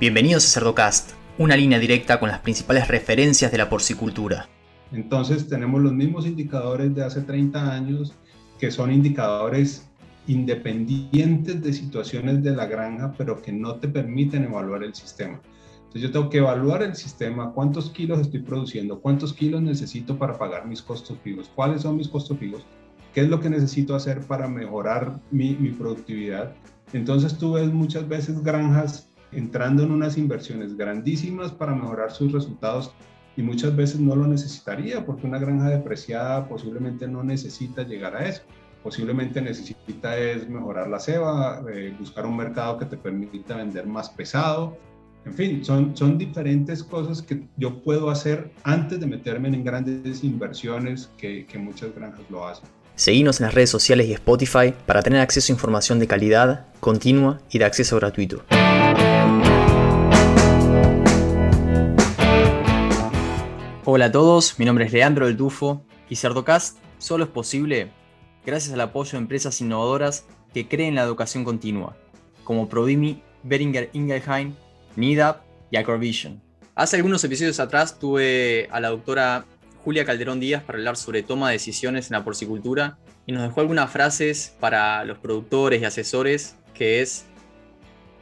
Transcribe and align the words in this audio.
Bienvenidos 0.00 0.46
a 0.46 0.60
Cerdocast, 0.60 1.10
una 1.36 1.58
línea 1.58 1.78
directa 1.78 2.18
con 2.18 2.30
las 2.30 2.38
principales 2.38 2.88
referencias 2.88 3.52
de 3.52 3.58
la 3.58 3.68
porcicultura. 3.68 4.48
Entonces 4.92 5.46
tenemos 5.46 5.82
los 5.82 5.92
mismos 5.92 6.26
indicadores 6.26 6.94
de 6.94 7.04
hace 7.04 7.20
30 7.20 7.70
años, 7.70 8.14
que 8.58 8.70
son 8.70 8.92
indicadores 8.92 9.90
independientes 10.26 11.62
de 11.62 11.74
situaciones 11.74 12.42
de 12.42 12.52
la 12.56 12.64
granja, 12.64 13.12
pero 13.18 13.42
que 13.42 13.52
no 13.52 13.74
te 13.74 13.88
permiten 13.88 14.44
evaluar 14.44 14.84
el 14.84 14.94
sistema. 14.94 15.38
Entonces 15.74 16.00
yo 16.00 16.10
tengo 16.10 16.30
que 16.30 16.38
evaluar 16.38 16.82
el 16.82 16.96
sistema, 16.96 17.52
cuántos 17.52 17.90
kilos 17.90 18.20
estoy 18.20 18.40
produciendo, 18.40 19.02
cuántos 19.02 19.34
kilos 19.34 19.60
necesito 19.60 20.16
para 20.16 20.38
pagar 20.38 20.66
mis 20.66 20.80
costos 20.80 21.18
fijos, 21.22 21.50
cuáles 21.54 21.82
son 21.82 21.98
mis 21.98 22.08
costos 22.08 22.38
fijos, 22.38 22.64
qué 23.12 23.20
es 23.20 23.28
lo 23.28 23.38
que 23.38 23.50
necesito 23.50 23.94
hacer 23.94 24.22
para 24.22 24.48
mejorar 24.48 25.20
mi, 25.30 25.56
mi 25.56 25.72
productividad. 25.72 26.54
Entonces 26.94 27.36
tú 27.36 27.52
ves 27.52 27.70
muchas 27.70 28.08
veces 28.08 28.42
granjas 28.42 29.09
entrando 29.32 29.82
en 29.82 29.92
unas 29.92 30.18
inversiones 30.18 30.76
grandísimas 30.76 31.52
para 31.52 31.74
mejorar 31.74 32.10
sus 32.10 32.32
resultados 32.32 32.92
y 33.36 33.42
muchas 33.42 33.74
veces 33.74 34.00
no 34.00 34.16
lo 34.16 34.26
necesitaría 34.26 35.04
porque 35.04 35.26
una 35.26 35.38
granja 35.38 35.68
depreciada 35.68 36.48
posiblemente 36.48 37.06
no 37.08 37.22
necesita 37.22 37.82
llegar 37.82 38.16
a 38.16 38.26
eso. 38.26 38.42
Posiblemente 38.82 39.42
necesita 39.42 40.16
es 40.16 40.48
mejorar 40.48 40.88
la 40.88 40.98
ceba, 40.98 41.62
eh, 41.72 41.94
buscar 41.98 42.26
un 42.26 42.36
mercado 42.36 42.78
que 42.78 42.86
te 42.86 42.96
permita 42.96 43.56
vender 43.56 43.86
más 43.86 44.08
pesado. 44.08 44.76
En 45.26 45.34
fin, 45.34 45.64
son, 45.64 45.94
son 45.94 46.16
diferentes 46.16 46.82
cosas 46.82 47.20
que 47.20 47.46
yo 47.58 47.82
puedo 47.82 48.08
hacer 48.08 48.50
antes 48.62 48.98
de 48.98 49.06
meterme 49.06 49.48
en 49.48 49.62
grandes 49.62 50.24
inversiones 50.24 51.10
que, 51.18 51.44
que 51.44 51.58
muchas 51.58 51.94
granjas 51.94 52.22
lo 52.30 52.48
hacen. 52.48 52.66
Seguimos 52.94 53.40
en 53.40 53.46
las 53.46 53.54
redes 53.54 53.70
sociales 53.70 54.06
y 54.06 54.12
Spotify 54.12 54.74
para 54.86 55.02
tener 55.02 55.20
acceso 55.20 55.52
a 55.52 55.54
información 55.54 55.98
de 55.98 56.06
calidad, 56.06 56.66
continua 56.80 57.40
y 57.50 57.58
de 57.58 57.64
acceso 57.66 57.96
gratuito. 57.96 58.44
Hola 63.86 64.04
a 64.04 64.12
todos, 64.12 64.58
mi 64.58 64.66
nombre 64.66 64.84
es 64.84 64.92
Leandro 64.92 65.24
del 65.24 65.38
Tufo 65.38 65.86
y 66.10 66.16
Cerdocast 66.16 66.76
solo 66.98 67.24
es 67.24 67.30
posible 67.30 67.90
gracias 68.44 68.74
al 68.74 68.80
apoyo 68.82 69.12
de 69.12 69.18
empresas 69.18 69.58
innovadoras 69.62 70.26
que 70.52 70.68
creen 70.68 70.96
la 70.96 71.02
educación 71.02 71.44
continua, 71.44 71.96
como 72.44 72.68
Prodimi, 72.68 73.22
Beringer 73.42 73.88
Ingelheim, 73.94 74.54
NIDAP 74.96 75.40
y 75.70 75.78
Acrovision. 75.78 76.42
Hace 76.74 76.96
algunos 76.96 77.24
episodios 77.24 77.58
atrás 77.58 77.98
tuve 77.98 78.68
a 78.70 78.80
la 78.80 78.90
doctora 78.90 79.46
Julia 79.82 80.04
Calderón 80.04 80.40
Díaz 80.40 80.62
para 80.62 80.76
hablar 80.76 80.98
sobre 80.98 81.22
toma 81.22 81.48
de 81.48 81.54
decisiones 81.54 82.10
en 82.10 82.18
la 82.18 82.24
porcicultura 82.24 82.98
y 83.24 83.32
nos 83.32 83.44
dejó 83.44 83.62
algunas 83.62 83.90
frases 83.90 84.54
para 84.60 85.06
los 85.06 85.16
productores 85.16 85.80
y 85.80 85.86
asesores 85.86 86.54
que 86.74 87.00
es 87.00 87.24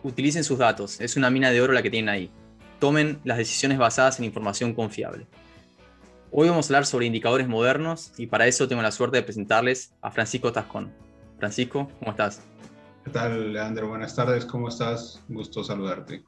utilicen 0.05 0.45
sus 0.45 0.59
datos, 0.59 1.01
es 1.01 1.17
una 1.17 1.31
mina 1.31 1.51
de 1.51 1.61
oro 1.61 1.73
la 1.73 1.83
que 1.83 1.91
tienen 1.91 2.11
ahí. 2.11 2.31
Tomen 2.79 3.19
las 3.25 3.39
decisiones 3.39 3.77
basadas 3.77 4.21
en 4.21 4.25
información 4.25 4.73
confiable. 4.73 5.27
Hoy 6.31 6.47
vamos 6.51 6.67
a 6.67 6.69
hablar 6.69 6.85
sobre 6.85 7.07
indicadores 7.07 7.49
modernos 7.49 8.13
y 8.19 8.27
para 8.27 8.47
eso 8.47 8.69
tengo 8.69 8.83
la 8.83 8.93
suerte 8.93 9.17
de 9.17 9.23
presentarles 9.23 9.95
a 10.03 10.11
Francisco 10.11 10.53
Tascón. 10.53 10.93
Francisco, 11.39 11.91
¿cómo 11.99 12.11
estás? 12.11 12.43
¿Qué 13.03 13.11
tal, 13.11 13.55
Leandro? 13.55 13.89
Buenas 13.89 14.15
tardes, 14.15 14.45
¿cómo 14.45 14.69
estás? 14.69 15.23
Gusto 15.29 15.65
saludarte. 15.65 16.23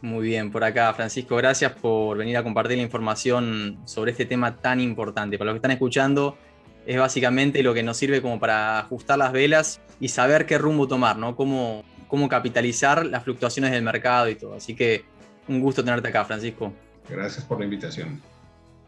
Muy 0.00 0.24
bien, 0.24 0.50
por 0.50 0.64
acá, 0.64 0.94
Francisco, 0.94 1.36
gracias 1.36 1.72
por 1.72 2.16
venir 2.16 2.38
a 2.38 2.42
compartir 2.42 2.78
la 2.78 2.82
información 2.82 3.78
sobre 3.84 4.12
este 4.12 4.24
tema 4.24 4.56
tan 4.56 4.80
importante. 4.80 5.36
Para 5.36 5.50
los 5.50 5.56
que 5.56 5.58
están 5.58 5.72
escuchando, 5.72 6.38
es 6.86 6.98
básicamente 6.98 7.62
lo 7.62 7.74
que 7.74 7.82
nos 7.82 7.98
sirve 7.98 8.22
como 8.22 8.40
para 8.40 8.78
ajustar 8.78 9.18
las 9.18 9.32
velas 9.32 9.82
y 10.00 10.08
saber 10.08 10.46
qué 10.46 10.56
rumbo 10.56 10.88
tomar, 10.88 11.18
¿no? 11.18 11.36
Cómo, 11.36 11.84
cómo 12.08 12.26
capitalizar 12.30 13.04
las 13.04 13.22
fluctuaciones 13.22 13.72
del 13.72 13.82
mercado 13.82 14.30
y 14.30 14.36
todo. 14.36 14.54
Así 14.54 14.74
que 14.74 15.04
un 15.46 15.60
gusto 15.60 15.84
tenerte 15.84 16.08
acá, 16.08 16.24
Francisco. 16.24 16.72
Gracias 17.06 17.44
por 17.44 17.58
la 17.58 17.64
invitación. 17.64 18.22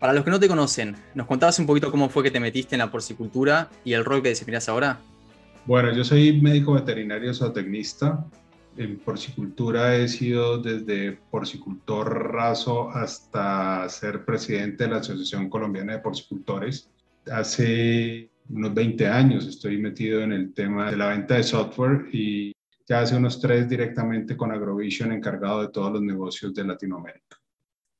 Para 0.02 0.14
los 0.14 0.24
que 0.24 0.32
no 0.32 0.40
te 0.40 0.48
conocen, 0.48 0.96
¿nos 1.14 1.28
contabas 1.28 1.60
un 1.60 1.66
poquito 1.66 1.92
cómo 1.92 2.08
fue 2.08 2.24
que 2.24 2.32
te 2.32 2.40
metiste 2.40 2.74
en 2.74 2.80
la 2.80 2.90
porcicultura 2.90 3.70
y 3.84 3.92
el 3.92 4.04
rol 4.04 4.20
que 4.20 4.30
desempeñas 4.30 4.68
ahora? 4.68 4.98
Bueno, 5.64 5.92
yo 5.92 6.02
soy 6.02 6.40
médico 6.40 6.72
veterinario 6.72 7.32
zootecnista. 7.32 8.26
En 8.76 8.98
porcicultura 8.98 9.94
he 9.94 10.08
sido 10.08 10.60
desde 10.60 11.12
porcicultor 11.30 12.32
raso 12.32 12.91
hasta 12.91 13.88
ser 13.88 14.24
presidente 14.24 14.82
de 14.82 14.91
la 14.91 14.96
Asociación 14.96 15.48
Colombiana 15.48 15.92
de 15.92 15.98
Porcicultores. 16.00 16.91
Hace 17.30 18.28
unos 18.50 18.74
20 18.74 19.06
años 19.06 19.46
estoy 19.46 19.78
metido 19.78 20.20
en 20.22 20.32
el 20.32 20.52
tema 20.52 20.91
de 20.91 20.96
la 20.96 21.10
venta 21.10 21.36
de 21.36 21.44
software 21.44 22.08
y 22.12 22.52
ya 22.88 23.02
hace 23.02 23.14
unos 23.14 23.41
tres 23.41 23.68
directamente 23.68 24.36
con 24.36 24.50
Agrovision 24.50 25.12
encargado 25.12 25.62
de 25.62 25.68
todos 25.68 25.92
los 25.92 26.02
negocios 26.02 26.52
de 26.52 26.64
Latinoamérica. 26.64 27.38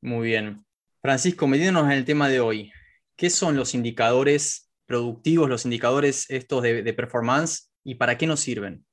Muy 0.00 0.26
bien. 0.26 0.64
Francisco, 1.02 1.48
metiéndonos 1.48 1.90
en 1.90 1.98
el 1.98 2.04
tema 2.04 2.28
de 2.28 2.38
hoy, 2.38 2.70
¿qué 3.16 3.28
son 3.28 3.56
los 3.56 3.74
indicadores 3.74 4.70
productivos, 4.86 5.48
los 5.48 5.64
indicadores 5.64 6.30
estos 6.30 6.62
de, 6.62 6.94
performance 6.94 7.72
y 7.82 7.96
para 7.96 8.16
qué 8.16 8.28
nos 8.28 8.38
sirven? 8.38 8.86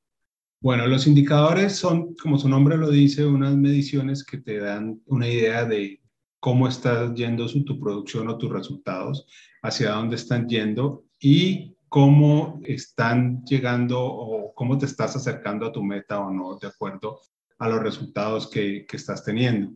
Bueno, 0.59 0.87
los 0.87 1.05
indicadores 1.05 1.75
son, 1.75 2.15
como 2.15 2.39
su 2.39 2.49
nombre 2.49 2.77
lo 2.77 2.89
dice, 2.89 3.27
unas 3.27 3.55
mediciones 3.55 4.23
que 4.23 4.39
te 4.39 4.57
dan 4.57 4.99
una 5.05 5.27
idea 5.27 5.65
de 5.65 6.01
cómo 6.39 6.67
está 6.67 7.13
yendo 7.13 7.47
su, 7.47 7.63
tu 7.63 7.79
producción 7.79 8.27
o 8.27 8.39
tus 8.39 8.51
resultados, 8.51 9.27
hacia 9.61 9.91
dónde 9.91 10.15
están 10.15 10.49
yendo 10.49 11.05
y 11.19 11.75
cómo 11.89 12.59
están 12.63 13.43
llegando 13.45 14.03
o 14.03 14.51
cómo 14.55 14.79
te 14.79 14.87
estás 14.87 15.15
acercando 15.15 15.67
a 15.67 15.71
tu 15.71 15.83
meta 15.83 16.19
o 16.19 16.31
no, 16.31 16.57
de 16.57 16.69
acuerdo 16.69 17.21
a 17.59 17.69
los 17.69 17.83
resultados 17.83 18.49
que, 18.49 18.87
que 18.87 18.97
estás 18.97 19.23
teniendo. 19.23 19.73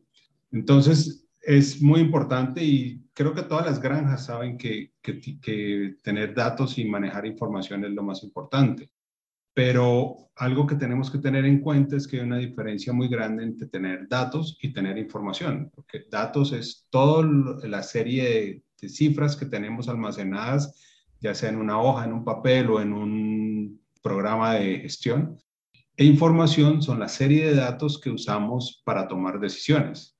Entonces, 0.51 1.22
es 1.43 1.81
muy 1.81 1.99
importante 1.99 2.63
y 2.63 3.03
creo 3.13 3.33
que 3.33 3.43
todas 3.43 3.65
las 3.65 3.81
granjas 3.81 4.25
saben 4.25 4.57
que, 4.57 4.93
que, 5.01 5.97
tener 6.01 6.33
datos 6.33 6.77
y 6.77 6.85
manejar 6.85 7.25
información 7.25 7.83
es 7.83 7.91
lo 7.91 8.03
más 8.03 8.23
importante. 8.23 8.89
Pero 9.53 10.29
algo 10.35 10.65
que 10.65 10.75
tenemos 10.75 11.11
que 11.11 11.19
tener 11.19 11.45
en 11.45 11.59
cuenta 11.59 11.97
es 11.97 12.07
que 12.07 12.17
hay 12.17 12.23
una 12.23 12.37
diferencia 12.37 12.93
muy 12.93 13.07
grande 13.07 13.43
entre 13.43 13.67
tener 13.67 14.07
datos 14.07 14.57
y 14.61 14.73
tener 14.73 14.97
información, 14.97 15.69
porque 15.75 16.05
datos 16.09 16.53
es 16.53 16.87
toda 16.89 17.23
la 17.63 17.83
serie 17.83 18.23
de, 18.23 18.63
de 18.81 18.89
cifras 18.89 19.35
que 19.35 19.45
tenemos 19.45 19.89
almacenadas, 19.89 20.79
ya 21.19 21.35
sea 21.35 21.49
en 21.49 21.57
una 21.57 21.79
hoja, 21.79 22.05
en 22.05 22.13
un 22.13 22.23
papel 22.23 22.69
o 22.69 22.81
en 22.81 22.93
un 22.93 23.81
programa 24.01 24.55
de 24.55 24.79
gestión. 24.79 25.37
E 25.97 26.05
información 26.05 26.81
son 26.81 26.99
la 26.99 27.09
serie 27.09 27.45
de 27.45 27.55
datos 27.55 27.99
que 27.99 28.09
usamos 28.09 28.81
para 28.83 29.07
tomar 29.07 29.39
decisiones. 29.39 30.12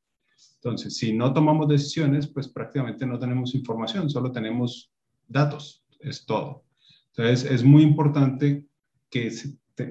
Entonces, 0.63 0.95
si 0.95 1.11
no 1.11 1.33
tomamos 1.33 1.67
decisiones, 1.67 2.27
pues 2.27 2.47
prácticamente 2.47 3.05
no 3.05 3.19
tenemos 3.19 3.53
información, 3.53 4.09
solo 4.09 4.31
tenemos 4.31 4.89
datos, 5.27 5.83
es 5.99 6.25
todo. 6.25 6.63
Entonces, 7.07 7.51
es 7.51 7.63
muy 7.65 7.83
importante 7.83 8.65
que 9.09 9.29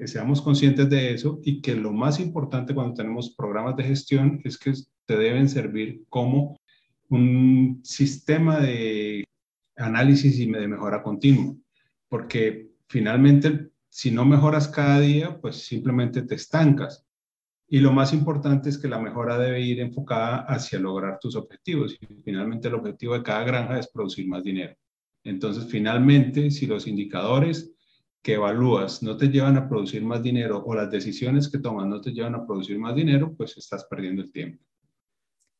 seamos 0.05 0.41
conscientes 0.41 0.89
de 0.89 1.13
eso 1.13 1.39
y 1.43 1.61
que 1.61 1.75
lo 1.75 1.93
más 1.93 2.19
importante 2.19 2.73
cuando 2.73 2.95
tenemos 2.95 3.35
programas 3.35 3.75
de 3.75 3.83
gestión 3.83 4.41
es 4.43 4.57
que 4.57 4.73
te 5.05 5.15
deben 5.15 5.47
servir 5.47 6.05
como 6.09 6.57
un 7.09 7.79
sistema 7.83 8.59
de 8.59 9.23
análisis 9.75 10.39
y 10.39 10.51
de 10.51 10.67
mejora 10.67 11.03
continua, 11.03 11.53
porque 12.09 12.71
finalmente 12.87 13.69
si 13.89 14.09
no 14.09 14.25
mejoras 14.25 14.67
cada 14.67 14.99
día, 14.99 15.39
pues 15.39 15.57
simplemente 15.57 16.23
te 16.23 16.33
estancas. 16.33 17.05
Y 17.73 17.79
lo 17.79 17.91
más 17.91 18.13
importante 18.13 18.69
es 18.69 18.77
que 18.77 18.87
la 18.87 18.99
mejora 18.99 19.35
debe 19.35 19.59
ir 19.59 19.79
enfocada 19.79 20.45
hacia 20.47 20.77
lograr 20.77 21.17
tus 21.19 21.35
objetivos. 21.35 21.97
Y 21.99 22.05
finalmente 22.23 22.67
el 22.67 22.75
objetivo 22.75 23.15
de 23.15 23.23
cada 23.23 23.43
granja 23.43 23.79
es 23.79 23.87
producir 23.87 24.27
más 24.27 24.43
dinero. 24.43 24.75
Entonces, 25.23 25.65
finalmente, 25.67 26.51
si 26.51 26.67
los 26.67 26.85
indicadores 26.85 27.73
que 28.21 28.35
evalúas 28.35 29.01
no 29.01 29.17
te 29.17 29.29
llevan 29.29 29.57
a 29.57 29.67
producir 29.67 30.03
más 30.03 30.21
dinero 30.21 30.61
o 30.63 30.75
las 30.75 30.91
decisiones 30.91 31.49
que 31.49 31.57
tomas 31.57 31.87
no 31.87 31.99
te 31.99 32.11
llevan 32.11 32.35
a 32.35 32.45
producir 32.45 32.77
más 32.77 32.93
dinero, 32.93 33.33
pues 33.35 33.57
estás 33.57 33.85
perdiendo 33.85 34.21
el 34.21 34.31
tiempo. 34.31 34.63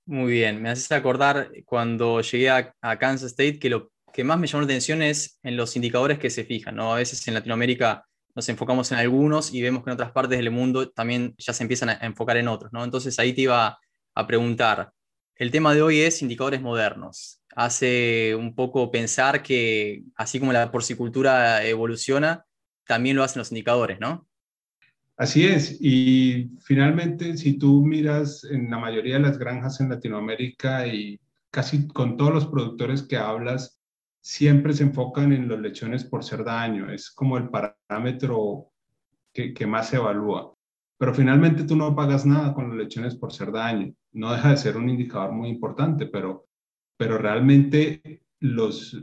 Muy 0.06 0.34
bien, 0.34 0.62
me 0.62 0.70
haces 0.70 0.92
acordar 0.92 1.50
cuando 1.66 2.22
llegué 2.22 2.52
a, 2.52 2.76
Kansas 3.00 3.32
State 3.32 3.58
que 3.58 3.72
lo 3.72 3.92
que 4.14 4.24
más 4.24 4.38
me 4.38 4.46
llamó 4.46 4.62
la 4.62 4.66
atención 4.66 5.02
es 5.02 5.40
en 5.42 5.58
los 5.58 5.76
indicadores 5.76 6.20
que 6.20 6.30
se 6.30 6.44
fijan, 6.44 6.76
¿no? 6.76 6.94
A 6.94 6.98
veces 6.98 7.28
en 7.28 7.34
Latinoamérica 7.34 8.06
nos 8.36 8.50
enfocamos 8.50 8.92
en 8.92 8.98
algunos 8.98 9.54
y 9.54 9.62
vemos 9.62 9.84
que 9.84 9.90
en 9.90 9.96
otras 9.96 10.12
partes 10.12 10.38
del 10.38 10.52
mundo 10.52 10.90
también 10.90 11.36
ya 11.38 11.54
se 11.54 11.64
empiezan 11.64 11.90
a 11.90 11.94
enfocar 12.02 12.38
en 12.38 12.48
otros, 12.48 12.74
¿no? 12.74 12.84
Entonces 12.84 13.18
ahí 13.20 13.34
te 13.34 13.42
iba 13.42 13.78
a 14.16 14.28
preguntar, 14.28 14.92
el 15.36 15.52
tema 15.52 15.74
de 15.74 15.82
hoy 15.82 16.02
es 16.02 16.22
indicadores 16.22 16.62
modernos. 16.62 17.42
Hace 17.56 18.36
un 18.36 18.56
poco 18.56 18.92
pensar 18.92 19.44
que 19.44 20.04
así 20.16 20.40
como 20.40 20.54
la 20.54 20.72
porcicultura 20.72 21.64
evoluciona, 21.66 22.46
también 22.86 23.16
lo 23.16 23.24
hacen 23.24 23.40
los 23.40 23.52
indicadores, 23.52 24.00
¿no? 24.00 24.28
Así 25.16 25.46
es, 25.46 25.78
y 25.80 26.50
finalmente 26.62 27.38
si 27.38 27.58
tú 27.60 27.86
miras 27.86 28.44
en 28.46 28.72
la 28.72 28.80
mayoría 28.80 29.16
de 29.16 29.22
las 29.22 29.38
granjas 29.38 29.80
en 29.80 29.90
Latinoamérica 29.90 30.88
y 30.88 31.20
casi 31.52 31.88
con 31.88 32.18
todos 32.18 32.34
los 32.34 32.48
productores 32.48 33.04
que 33.04 33.18
hablas, 33.18 33.80
siempre 34.24 34.74
se 34.74 34.84
enfocan 34.84 35.34
en 35.34 35.50
los 35.50 35.60
lechones 35.60 36.06
por 36.06 36.24
ser 36.24 36.46
daño, 36.46 36.90
es 36.90 37.12
como 37.12 37.38
el 37.38 37.50
parámetro 37.50 38.72
que, 39.34 39.68
más 39.68 39.90
se 39.90 39.98
evalúa. 39.98 40.54
Pero 40.98 41.14
finalmente 41.14 41.66
tú 41.66 41.76
no 41.76 41.94
pagas 41.94 42.26
nada 42.26 42.54
con 42.54 42.70
los 42.70 42.78
lechones 42.78 43.16
por 43.16 43.34
ser 43.34 43.52
daño. 43.52 43.94
No 44.14 44.32
deja 44.32 44.52
de 44.52 44.58
ser 44.58 44.78
un 44.78 44.90
indicador 44.90 45.34
muy 45.34 45.50
importante, 45.50 46.06
pero, 46.06 46.48
pero 46.96 47.18
realmente 47.18 48.24
los, 48.40 48.98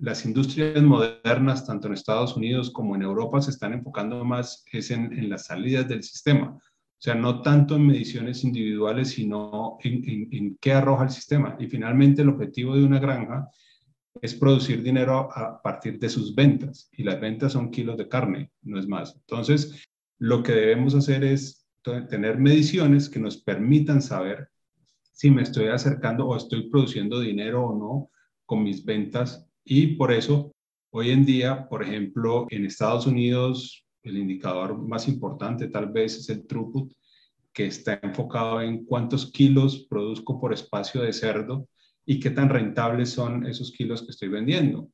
las 0.00 0.24
industrias 0.24 0.82
modernas, 0.82 1.64
tanto 1.64 1.86
en 1.86 1.94
Estados 1.94 2.36
Unidos 2.36 2.72
como 2.72 2.96
en 2.96 3.02
Europa, 3.02 3.40
se 3.40 3.52
están 3.52 3.74
enfocando 3.74 4.24
más 4.24 4.64
es 4.72 4.90
en, 4.90 5.12
en 5.16 5.30
las 5.30 5.46
salidas 5.46 5.86
del 5.86 6.02
sistema. 6.02 6.48
O 6.56 7.00
sea, 7.00 7.14
no 7.14 7.42
tanto 7.42 7.76
en 7.76 7.86
mediciones 7.86 8.42
individuales, 8.42 9.10
sino 9.10 9.78
en, 9.84 10.28
en, 10.32 10.58
qué 10.60 10.72
arroja 10.72 11.04
el 11.04 11.10
sistema. 11.10 11.56
Y 11.60 11.68
finalmente 11.68 12.22
el 12.22 12.30
objetivo 12.30 12.74
de 12.74 12.84
una 12.84 12.98
granja 12.98 13.48
es 14.22 14.34
producir 14.34 14.82
dinero 14.82 15.30
a 15.32 15.60
partir 15.62 15.98
de 15.98 16.08
sus 16.08 16.34
ventas. 16.34 16.88
Y 16.92 17.02
las 17.02 17.20
ventas 17.20 17.52
son 17.52 17.70
kilos 17.70 17.96
de 17.96 18.08
carne, 18.08 18.50
no 18.62 18.78
es 18.78 18.86
más. 18.86 19.14
Entonces, 19.14 19.82
lo 20.18 20.42
que 20.42 20.52
debemos 20.52 20.94
hacer 20.94 21.24
es 21.24 21.66
tener 22.10 22.38
mediciones 22.38 23.08
que 23.08 23.20
nos 23.20 23.38
permitan 23.38 24.02
saber 24.02 24.48
si 25.12 25.30
me 25.30 25.42
estoy 25.42 25.66
acercando 25.66 26.26
o 26.26 26.36
estoy 26.36 26.68
produciendo 26.70 27.20
dinero 27.20 27.66
o 27.66 27.76
no 27.76 28.10
con 28.46 28.62
mis 28.62 28.84
ventas 28.84 29.48
y 29.64 29.96
por 29.96 30.12
eso 30.12 30.52
hoy 30.90 31.10
en 31.10 31.26
día, 31.26 31.68
por 31.68 31.82
ejemplo, 31.82 32.46
en 32.50 32.64
Estados 32.64 33.06
Unidos, 33.06 33.84
el 34.02 34.16
indicador 34.16 34.78
más 34.78 35.08
importante 35.08 35.68
tal 35.68 35.92
vez 35.92 36.16
es 36.16 36.28
el 36.30 36.46
throughput, 36.46 36.92
que 37.52 37.66
está 37.66 37.98
enfocado 38.02 38.62
en 38.62 38.84
cuántos 38.84 39.30
kilos 39.30 39.86
produzco 39.90 40.40
por 40.40 40.52
espacio 40.52 41.02
de 41.02 41.12
cerdo 41.12 41.68
y 42.08 42.18
qué 42.18 42.30
tan 42.30 42.48
rentables 42.48 43.10
son 43.10 43.46
esos 43.46 43.70
kilos 43.72 44.02
que 44.02 44.10
estoy 44.10 44.28
vendiendo. 44.28 44.90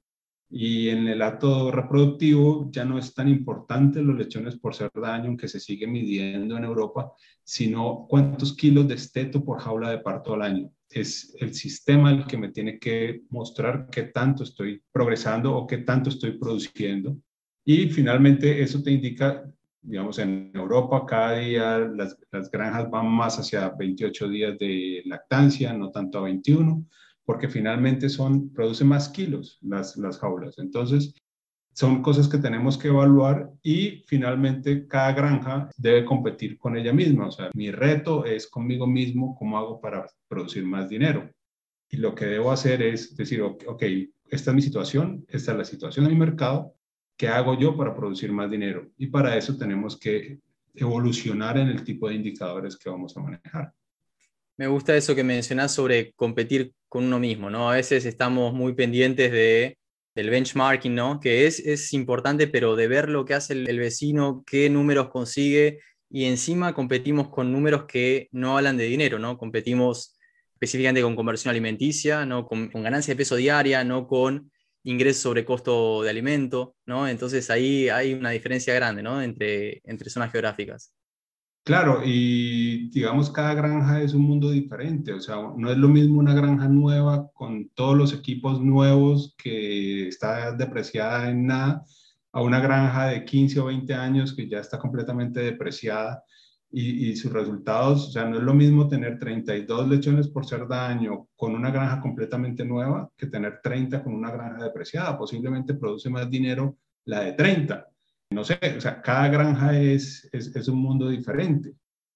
Y 0.51 0.89
en 0.89 1.07
el 1.09 1.23
acto 1.23 1.71
reproductivo 1.71 2.69
ya 2.71 2.85
no 2.85 2.99
es 2.99 3.15
tan 3.15 3.29
importante 3.29 4.03
los 4.03 4.17
lechones 4.17 4.57
por 4.59 4.75
ser 4.75 4.91
daño, 4.95 5.29
aunque 5.29 5.49
se 5.49 5.61
sigue 5.61 5.87
midiendo 5.87 6.57
en 6.57 6.65
Europa, 6.65 7.13
sino 7.43 8.07
cuántos 8.09 8.55
kilos 8.55 8.87
de 8.89 8.95
esteto 8.95 9.45
por 9.45 9.61
jaula 9.61 9.91
de 9.91 9.99
parto 9.99 10.35
al 10.35 10.43
año 10.43 10.71
es 10.95 11.35
el 11.41 11.55
sistema 11.55 12.13
el 12.13 12.25
que 12.27 12.39
me 12.39 12.51
tiene 12.51 12.79
que 12.79 13.23
mostrar 13.31 13.89
qué 13.91 14.05
tanto 14.05 14.45
estoy 14.45 14.83
progresando 14.93 15.55
o 15.55 15.67
qué 15.67 15.79
tanto 15.79 16.11
estoy 16.11 16.39
produciendo. 16.39 17.19
Y 17.65 17.89
finalmente 17.89 18.63
eso 18.63 18.83
te 18.83 18.93
indica, 18.93 19.45
digamos, 19.85 20.19
en 20.19 20.51
Europa 20.55 21.05
cada 21.07 21.39
día 21.39 21.79
las, 21.79 22.19
las 22.33 22.51
granjas 22.51 22.91
van 22.91 23.07
más 23.07 23.39
hacia 23.39 23.69
28 23.69 24.29
días 24.29 24.59
de 24.59 25.03
lactancia, 25.05 25.73
no 25.73 25.91
tanto 25.91 26.19
a 26.19 26.23
21, 26.23 26.85
porque 27.25 27.49
finalmente 27.49 28.09
son, 28.09 28.51
producen 28.51 28.89
más 28.89 29.09
kilos 29.09 29.59
las, 29.63 29.97
las 29.97 30.19
jaulas. 30.19 30.59
Entonces, 30.59 31.15
son 31.75 32.03
cosas 32.03 32.29
que 32.29 32.39
tenemos 32.39 32.79
que 32.79 32.89
evaluar 32.89 33.51
y 33.63 34.05
finalmente 34.07 34.87
cada 34.87 35.13
granja 35.13 35.71
debe 35.77 36.05
competir 36.05 36.57
con 36.57 36.77
ella 36.77 36.93
misma. 36.93 37.27
O 37.27 37.33
sea, 37.33 37.51
mi 37.55 37.71
reto 37.71 38.25
es 38.25 38.47
conmigo 38.47 38.87
mismo 38.87 39.35
cómo 39.37 39.59
hago 39.59 39.81
para 39.81 40.07
producir 40.29 40.65
más 40.65 40.89
dinero. 40.89 41.29
Y 41.91 41.97
lo 41.97 42.15
que 42.15 42.27
debo 42.27 42.53
hacer 42.53 42.81
es 42.83 43.17
decir, 43.17 43.43
ok, 43.43 43.83
esta 44.31 44.51
es 44.51 44.55
mi 44.55 44.63
situación, 44.63 45.25
esta 45.29 45.53
es 45.53 45.59
la 45.59 45.65
situación 45.65 46.07
de 46.07 46.13
mi 46.13 46.19
mercado, 46.19 46.75
¿qué 47.17 47.29
hago 47.29 47.59
yo 47.59 47.77
para 47.77 47.95
producir 47.95 48.33
más 48.33 48.51
dinero? 48.51 48.91
Y 48.97 49.09
para 49.09 49.37
eso 49.37 49.57
tenemos 49.57 49.99
que 49.99 50.39
evolucionar 50.75 51.59
en 51.59 51.69
el 51.69 51.85
tipo 51.85 52.09
de 52.09 52.15
indicadores 52.15 52.77
que 52.77 52.91
vamos 52.91 53.17
a 53.17 53.21
manejar. 53.21 53.73
Me 54.57 54.67
gusta 54.67 54.97
eso 54.97 55.15
que 55.15 55.25
mencionas 55.25 55.73
sobre 55.73 56.13
competir 56.13 56.73
con 56.89 57.05
uno 57.05 57.19
mismo, 57.19 57.51
¿no? 57.51 57.71
A 57.71 57.75
veces 57.75 58.05
estamos 58.05 58.55
muy 58.55 58.75
pendientes 58.75 59.33
de 59.33 59.77
del 60.15 60.31
benchmarking, 60.31 60.95
¿no? 60.95 61.21
Que 61.21 61.47
es, 61.47 61.59
es 61.61 61.93
importante, 61.93 62.47
pero 62.47 62.77
de 62.77 62.89
ver 62.89 63.09
lo 63.09 63.25
que 63.25 63.35
hace 63.35 63.53
el, 63.55 63.79
vecino, 63.79 64.45
qué 64.47 64.71
números 64.71 65.09
consigue, 65.09 65.81
y 66.09 66.27
encima 66.27 66.75
competimos 66.75 67.29
con 67.29 67.51
números 67.53 67.87
que 67.87 68.29
no 68.31 68.57
hablan 68.57 68.77
de 68.77 68.85
dinero, 68.85 69.19
¿no? 69.19 69.37
Competimos 69.37 70.17
específicamente 70.53 71.03
con 71.03 71.17
conversión 71.17 71.51
alimenticia, 71.51 72.25
¿no? 72.25 72.47
Con, 72.47 72.69
ganancia 72.69 73.13
de 73.13 73.19
peso 73.19 73.37
diaria, 73.37 73.83
no 73.83 74.07
con 74.07 74.53
ingresos 74.85 75.23
sobre 75.23 75.45
costo 75.45 76.03
de 76.03 76.11
alimento, 76.11 76.77
¿no? 76.87 77.09
Entonces 77.09 77.51
ahí 77.51 77.89
hay 77.89 78.15
una 78.15 78.31
diferencia 78.31 78.75
grande, 78.75 79.03
¿no? 79.03 79.21
Entre, 79.21 79.81
entre 79.85 80.11
zonas 80.11 80.31
geográficas. 80.31 80.95
Claro, 81.65 82.03
y 82.05 82.91
digamos, 82.91 83.31
cada 83.31 83.55
granja 83.55 84.03
es 84.03 84.13
un 84.13 84.21
mundo 84.23 84.51
diferente, 84.51 85.15
o 85.15 85.21
sea, 85.21 85.37
no 85.57 85.71
es 85.73 85.79
lo 85.79 85.89
mismo 85.89 86.19
una 86.19 86.35
granja 86.35 86.69
nueva 86.69 87.31
con 87.33 87.71
todos 87.71 87.97
los 87.97 88.13
equipos 88.13 88.61
nuevos 88.61 89.35
que 89.39 90.09
está 90.09 90.53
depreciada 90.53 91.31
en 91.31 91.47
nada, 91.47 91.83
a 92.33 92.43
una 92.43 92.61
granja 92.61 93.07
de 93.07 93.25
15 93.25 93.61
o 93.61 93.65
20 93.67 93.95
años 93.95 94.35
que 94.35 94.47
ya 94.47 94.59
está 94.59 94.79
completamente 94.79 95.41
depreciada 95.41 96.23
y, 96.77 97.15
sus 97.17 97.33
resultados, 97.33 98.09
o 98.09 98.11
sea, 98.11 98.25
no 98.25 98.39
es 98.39 98.43
lo 98.43 98.55
mismo 98.55 98.89
tener 98.89 99.19
32 99.19 99.89
lechones 99.89 100.29
por 100.29 100.45
ser 100.45 100.67
daño 100.67 101.29
con 101.37 101.55
una 101.55 101.71
granja 101.71 102.01
completamente 102.01 102.65
nueva 102.65 103.09
que 103.17 103.27
tener 103.27 103.61
30 103.63 104.03
con 104.03 104.15
una 104.15 104.31
granja 104.31 104.65
depreciada, 104.65 105.17
posiblemente 105.17 105.75
produce 105.75 106.11
más 106.11 106.29
dinero 106.29 106.77
la 107.05 107.21
de 107.21 107.33
30 107.33 107.89
no 108.35 108.45
sé, 108.45 108.59
o 108.77 108.81
sea, 108.81 109.01
cada 109.01 109.29
granja 109.29 109.79
es, 109.79 110.29
es, 110.33 110.69
un 110.69 110.79
mundo 110.79 111.09
diferente. 111.09 111.75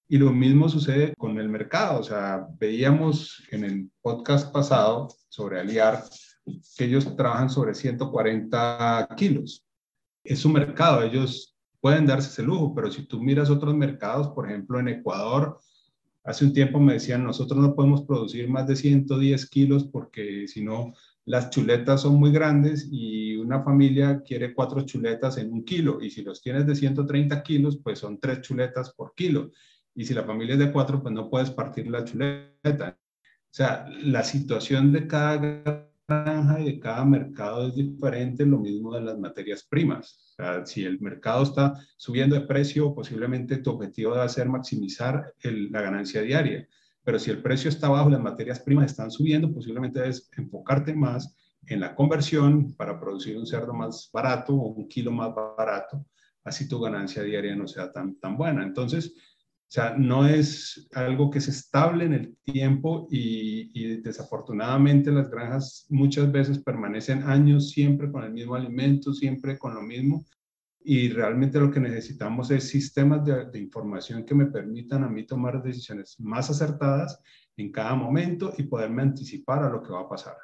Y 0.09 0.19
lo 0.19 0.33
mismo 0.33 0.69
sucede 0.69 1.15
con 1.17 1.39
el 1.39 1.49
mercado. 1.49 2.01
O 2.01 2.03
sea, 2.03 2.47
veíamos 2.59 3.43
en 3.51 3.65
el 3.65 3.91
podcast 4.03 4.53
pasado 4.53 5.09
sobre 5.29 5.61
Aliar 5.61 6.03
que 6.77 6.85
ellos 6.85 7.15
trabajan 7.17 7.51
sobre 7.51 7.75
140 7.75 9.09
kilos. 9.17 9.65
Es 10.25 10.45
un 10.45 10.55
mercado, 10.55 11.03
ellos 11.03 11.57
pueden 11.81 12.07
darse 12.07 12.31
ese 12.31 12.43
lujo, 12.43 12.75
pero 12.75 12.91
si 12.91 13.07
tú 13.07 13.21
miras 13.21 13.51
otros 13.51 13.75
mercados, 13.75 14.29
por 14.29 14.47
ejemplo 14.49 14.81
en 14.81 14.89
Ecuador, 14.89 15.59
hace 16.25 16.45
un 16.45 16.53
tiempo 16.53 16.79
me 16.81 16.95
decían, 16.95 17.25
nosotros 17.25 17.61
no 17.61 17.75
podemos 17.75 18.03
producir 18.03 18.49
más 18.49 18.67
de 18.67 18.77
110 18.77 19.49
kilos 19.49 19.85
porque 19.85 20.47
si 20.47 20.63
no 20.63 20.93
las 21.25 21.51
chuletas 21.51 22.03
son 22.03 22.17
muy 22.17 22.33
grandes 22.33 22.89
y 22.91 23.37
una 23.37 23.63
familia 23.63 24.23
quiere 24.23 24.55
cuatro 24.55 24.81
chuletas 24.83 25.37
en 25.39 25.53
un 25.53 25.65
kilo 25.65 26.01
y 26.03 26.11
si 26.11 26.23
los 26.23 26.41
tienes 26.41 26.67
de 26.67 26.75
130 26.75 27.43
kilos, 27.43 27.79
pues 27.83 27.99
son 27.99 28.19
tres 28.19 28.41
chuletas 28.41 28.95
por 28.95 29.15
kilo. 29.15 29.53
Y 29.95 30.05
si 30.05 30.15
la 30.15 30.25
familia 30.25 30.55
es 30.55 30.61
de 30.61 30.73
cuatro, 30.73 31.03
pues 31.03 31.13
no 31.13 31.29
puedes 31.29 31.51
partir 31.51 31.89
la 31.89 32.05
chuleta. 32.05 32.97
O 32.97 33.55
sea, 33.55 33.87
la 34.03 34.23
situación 34.23 34.93
de 34.93 35.07
cada 35.07 35.88
y 36.11 36.65
de 36.65 36.81
cada 36.81 37.05
mercado 37.05 37.69
es 37.69 37.75
diferente, 37.75 38.47
lo 38.47 38.59
mismo 38.59 38.95
de 38.95 39.03
las 39.03 39.19
materias 39.19 39.63
primas. 39.69 40.35
Si 40.65 40.83
el 40.83 40.99
mercado 41.01 41.43
está 41.43 41.75
subiendo 41.99 42.35
de 42.35 42.47
precio, 42.47 42.95
posiblemente 42.95 43.59
tu 43.59 43.73
objetivo 43.73 44.15
debe 44.15 44.29
ser 44.31 44.49
maximizar 44.49 45.35
la 45.43 45.83
ganancia 45.83 46.23
diaria. 46.23 46.67
Pero 47.05 47.19
si 47.19 47.31
el 47.31 47.43
precio 47.43 47.69
está 47.69 47.91
bajo, 47.91 48.09
las 48.09 48.23
materias 48.23 48.61
primas 48.61 48.91
están 48.91 49.11
subiendo, 49.11 49.53
posiblemente 49.53 50.01
debes 50.01 50.31
enfocarte 50.37 50.95
más 50.95 51.37
en 51.67 51.81
la 51.81 51.95
conversión 51.95 52.73
para 52.73 52.99
producir 52.99 53.37
un 53.37 53.47
cerdo 53.47 53.75
más 53.75 54.09
barato 54.11 54.55
o 54.55 54.69
un 54.69 54.89
kilo 54.89 55.13
más 55.13 55.35
barato, 55.35 56.07
así 56.43 56.67
tu 56.67 56.81
ganancia 56.81 57.23
diaria 57.23 57.55
no 57.55 57.69
sea 57.69 57.93
tan, 57.93 58.19
tan 58.19 58.37
buena. 58.39 58.63
Entonces, 58.63 59.15
o 59.69 59.71
sea, 59.71 59.95
no 59.99 60.27
es 60.27 60.89
algo 60.95 61.31
que 61.31 61.43
se 61.43 61.51
estable 61.51 62.07
en 62.07 62.15
el 62.15 62.37
tiempo 62.43 63.07
y, 63.11 63.99
desafortunadamente 63.99 65.13
las 65.13 65.31
granjas 65.31 65.87
muchas 65.91 66.33
veces 66.33 66.59
permanecen 66.59 67.23
años 67.25 67.71
siempre 67.71 68.11
con 68.11 68.25
el 68.25 68.33
mismo 68.33 68.55
alimento, 68.55 69.13
siempre 69.13 69.59
con 69.59 69.75
lo 69.75 69.83
mismo 69.83 70.25
y 70.83 71.11
realmente 71.11 71.61
lo 71.61 71.71
que 71.71 71.81
necesitamos 71.81 72.51
es 72.51 72.67
sistemas 72.67 73.23
de, 73.25 73.59
información 73.59 74.25
que 74.25 74.35
me 74.35 74.47
permitan 74.47 75.05
a 75.05 75.09
mí 75.09 75.27
tomar 75.27 75.63
decisiones 75.63 76.19
más 76.19 76.49
acertadas 76.49 77.21
en 77.59 77.71
cada 77.71 77.95
momento 77.95 78.55
y 78.57 78.63
poderme 78.63 79.03
anticipar 79.03 79.65
a 79.65 79.69
lo 79.69 79.83
que 79.83 79.93
va 79.93 80.01
a 80.01 80.09
pasar. 80.09 80.37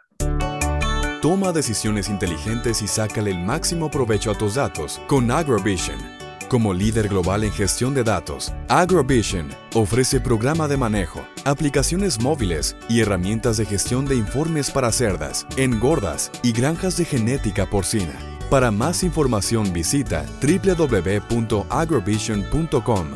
Toma 1.23 1.53
decisiones 1.53 2.11
inteligentes 2.11 2.83
y 2.83 2.87
sácale 2.87 3.31
el 3.31 3.39
máximo 3.39 3.91
provecho 3.91 4.31
a 4.33 4.35
tus 4.37 4.57
datos 4.57 5.01
con 5.09 5.31
AgroVision. 5.31 6.24
Como 6.49 6.75
líder 6.75 7.09
global 7.09 7.45
en 7.45 7.53
gestión 7.53 7.95
de 7.95 8.05
datos, 8.05 8.53
AgroVision 8.69 9.49
ofrece 9.75 10.21
programa 10.21 10.69
de 10.69 10.77
manejo, 10.77 11.27
aplicaciones 11.45 12.21
móviles 12.21 12.77
y 12.89 13.01
herramientas 13.01 13.57
de 13.57 13.67
gestión 13.67 14.07
de 14.07 14.15
informes 14.17 14.71
para 14.71 14.93
cerdas, 14.93 15.45
engordas 15.57 16.31
y 16.43 16.53
granjas 16.53 16.97
de 16.97 17.07
genética 17.07 17.69
porcina 17.69 18.13
para 18.51 18.71
más 18.71 19.03
información 19.03 19.73
visita 19.73 20.25
www.agrovision.com 20.41 23.15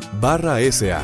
SA. 0.71 1.01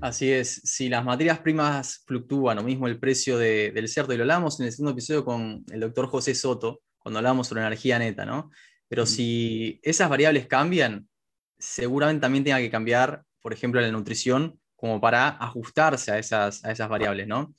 Así 0.00 0.30
es, 0.30 0.60
si 0.64 0.88
las 0.88 1.04
materias 1.04 1.40
primas 1.40 2.04
fluctúan, 2.06 2.58
o 2.58 2.62
mismo 2.62 2.86
el 2.86 3.00
precio 3.00 3.36
del 3.36 3.88
cerdo, 3.88 4.14
y 4.14 4.16
lo 4.16 4.22
hablamos 4.22 4.60
en 4.60 4.66
el 4.66 4.72
segundo 4.72 4.92
episodio 4.92 5.24
con 5.24 5.64
el 5.72 5.80
doctor 5.80 6.06
José 6.06 6.34
Soto, 6.34 6.82
cuando 6.98 7.18
hablamos 7.18 7.48
sobre 7.48 7.62
energía 7.62 7.98
neta, 7.98 8.24
¿no? 8.24 8.50
Pero 8.90 9.06
si 9.06 9.78
esas 9.84 10.10
variables 10.10 10.48
cambian, 10.48 11.08
seguramente 11.56 12.22
también 12.22 12.42
tenga 12.42 12.58
que 12.58 12.72
cambiar, 12.72 13.22
por 13.40 13.52
ejemplo, 13.52 13.80
la 13.80 13.90
nutrición, 13.92 14.58
como 14.74 15.00
para 15.00 15.28
ajustarse 15.28 16.10
a 16.10 16.18
esas, 16.18 16.64
a 16.64 16.72
esas 16.72 16.88
variables, 16.88 17.28
¿no? 17.28 17.54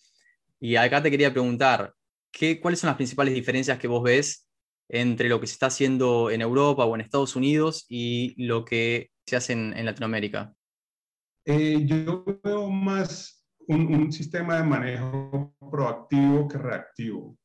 Y 0.60 0.76
acá 0.76 1.02
te 1.02 1.10
quería 1.10 1.32
preguntar, 1.32 1.94
¿qué, 2.34 2.60
¿cuáles 2.60 2.82
son 2.82 2.90
las 2.90 2.98
principales 2.98 3.34
diferencias 3.34 3.80
que 3.80 3.88
vos 3.88 4.04
ves 4.04 4.46
entre 4.90 5.30
lo 5.30 5.40
que 5.40 5.48
se 5.48 5.54
está 5.54 5.68
haciendo 5.68 6.30
en 6.30 6.42
Europa 6.42 6.84
o 6.84 6.96
en 6.96 7.02
Estados 7.02 7.38
Unidos 7.38 7.86
y 7.88 8.36
lo 8.44 8.66
que 8.66 9.12
se 9.26 9.38
hace 9.38 9.54
en, 9.54 9.86
Latinoamérica? 9.86 10.54
Eh, 11.46 11.86
yo 11.86 12.26
veo 12.44 12.70
más 12.70 13.48
un, 13.68 14.12
sistema 14.12 14.58
de 14.58 14.64
manejo 14.64 15.56
proactivo 15.72 16.46
que 16.50 16.58
reactivo. 16.58 17.38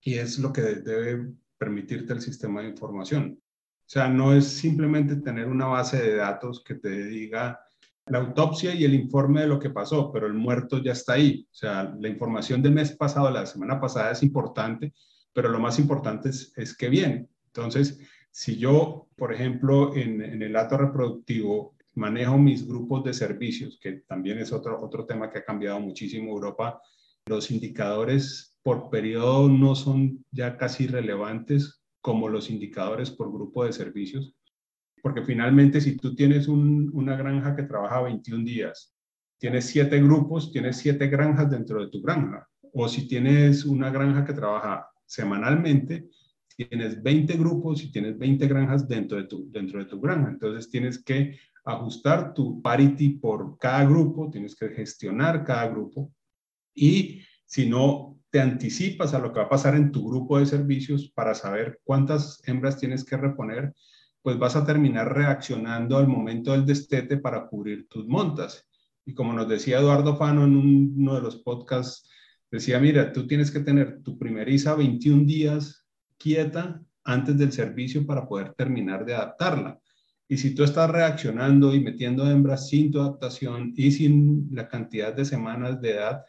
Y 0.00 0.14
es 0.14 0.38
lo 0.38 0.52
que 0.52 0.60
debe 0.60 1.34
permitirte 1.58 2.12
el 2.12 2.20
sistema 2.20 2.62
de 2.62 2.68
información. 2.68 3.38
O 3.40 3.88
sea, 3.88 4.08
no 4.08 4.34
es 4.34 4.46
simplemente 4.46 5.16
tener 5.16 5.46
una 5.46 5.66
base 5.66 6.02
de 6.02 6.16
datos 6.16 6.62
que 6.64 6.74
te 6.74 7.06
diga 7.06 7.60
la 8.06 8.18
autopsia 8.18 8.74
y 8.74 8.84
el 8.84 8.94
informe 8.94 9.42
de 9.42 9.48
lo 9.48 9.58
que 9.58 9.70
pasó, 9.70 10.12
pero 10.12 10.26
el 10.26 10.34
muerto 10.34 10.78
ya 10.78 10.92
está 10.92 11.14
ahí. 11.14 11.46
O 11.50 11.54
sea, 11.54 11.94
la 11.98 12.08
información 12.08 12.62
del 12.62 12.72
mes 12.72 12.92
pasado, 12.96 13.30
la 13.30 13.46
semana 13.46 13.80
pasada 13.80 14.12
es 14.12 14.22
importante, 14.22 14.94
pero 15.32 15.48
lo 15.48 15.58
más 15.58 15.78
importante 15.78 16.30
es, 16.30 16.76
que 16.76 16.88
viene. 16.88 17.28
Entonces, 17.46 17.98
si 18.30 18.56
yo, 18.56 19.08
por 19.16 19.32
ejemplo, 19.32 19.94
en, 19.94 20.22
en 20.22 20.42
el 20.42 20.52
dato 20.52 20.76
reproductivo 20.76 21.76
manejo 21.94 22.38
mis 22.38 22.66
grupos 22.66 23.04
de 23.04 23.14
servicios, 23.14 23.78
que 23.80 24.02
también 24.06 24.38
es 24.38 24.52
otro, 24.52 24.80
otro 24.82 25.06
tema 25.06 25.30
que 25.30 25.38
ha 25.38 25.44
cambiado 25.44 25.80
muchísimo 25.80 26.32
Europa, 26.32 26.80
los 27.26 27.50
indicadores 27.50 28.55
por 28.66 28.90
periodo 28.90 29.48
no 29.48 29.76
son 29.76 30.24
ya 30.32 30.56
casi 30.56 30.88
relevantes 30.88 31.84
como 32.00 32.28
los 32.28 32.50
indicadores 32.50 33.12
por 33.12 33.32
grupo 33.32 33.64
de 33.64 33.72
servicios, 33.72 34.34
porque 35.00 35.22
finalmente 35.22 35.80
si 35.80 35.96
tú 35.96 36.16
tienes 36.16 36.48
una 36.48 37.14
granja 37.14 37.54
que 37.54 37.62
trabaja 37.62 38.02
21 38.02 38.44
días, 38.44 38.92
tienes 39.38 39.66
siete 39.66 40.02
grupos, 40.02 40.50
tienes 40.50 40.78
siete 40.78 41.06
granjas 41.06 41.48
dentro 41.48 41.80
de 41.80 41.92
tu 41.92 42.02
granja, 42.02 42.48
o 42.72 42.88
si 42.88 43.06
tienes 43.06 43.64
una 43.64 43.90
granja 43.90 44.24
que 44.24 44.32
trabaja 44.32 44.88
semanalmente, 45.04 46.08
tienes 46.56 47.00
20 47.00 47.36
grupos 47.36 47.84
y 47.84 47.92
tienes 47.92 48.18
20 48.18 48.48
granjas 48.48 48.88
dentro 48.88 49.16
de 49.18 49.28
tu, 49.28 49.48
dentro 49.48 49.78
de 49.78 49.84
tu 49.84 50.00
granja. 50.00 50.28
Entonces 50.28 50.68
tienes 50.68 51.04
que 51.04 51.38
ajustar 51.64 52.34
tu 52.34 52.60
parity 52.60 53.10
por 53.10 53.58
cada 53.58 53.84
grupo, 53.84 54.28
tienes 54.28 54.56
que 54.56 54.70
gestionar 54.70 55.44
cada 55.44 55.68
grupo 55.68 56.12
y 56.74 57.20
si 57.44 57.68
no 57.68 58.15
te 58.30 58.40
anticipas 58.40 59.14
a 59.14 59.18
lo 59.18 59.32
que 59.32 59.40
va 59.40 59.46
a 59.46 59.50
pasar 59.50 59.74
en 59.74 59.92
tu 59.92 60.06
grupo 60.08 60.38
de 60.38 60.46
servicios 60.46 61.10
para 61.14 61.34
saber 61.34 61.80
cuántas 61.84 62.42
hembras 62.46 62.78
tienes 62.78 63.04
que 63.04 63.16
reponer, 63.16 63.74
pues 64.22 64.38
vas 64.38 64.56
a 64.56 64.66
terminar 64.66 65.14
reaccionando 65.14 65.96
al 65.96 66.08
momento 66.08 66.52
del 66.52 66.66
destete 66.66 67.18
para 67.18 67.46
cubrir 67.46 67.86
tus 67.88 68.06
montas. 68.06 68.68
Y 69.04 69.14
como 69.14 69.32
nos 69.32 69.48
decía 69.48 69.78
Eduardo 69.78 70.16
Fano 70.16 70.44
en 70.44 70.56
uno 70.56 71.14
de 71.14 71.22
los 71.22 71.36
podcasts, 71.36 72.10
decía, 72.50 72.80
mira, 72.80 73.12
tú 73.12 73.26
tienes 73.26 73.50
que 73.50 73.60
tener 73.60 74.02
tu 74.02 74.18
primeriza 74.18 74.74
21 74.74 75.24
días 75.24 75.86
quieta 76.18 76.82
antes 77.04 77.38
del 77.38 77.52
servicio 77.52 78.04
para 78.04 78.26
poder 78.26 78.54
terminar 78.54 79.04
de 79.04 79.14
adaptarla. 79.14 79.78
Y 80.28 80.38
si 80.38 80.54
tú 80.54 80.64
estás 80.64 80.90
reaccionando 80.90 81.72
y 81.72 81.80
metiendo 81.80 82.28
hembras 82.28 82.68
sin 82.68 82.90
tu 82.90 83.00
adaptación 83.00 83.72
y 83.76 83.92
sin 83.92 84.48
la 84.50 84.66
cantidad 84.66 85.14
de 85.14 85.24
semanas 85.24 85.80
de 85.80 85.92
edad, 85.92 86.24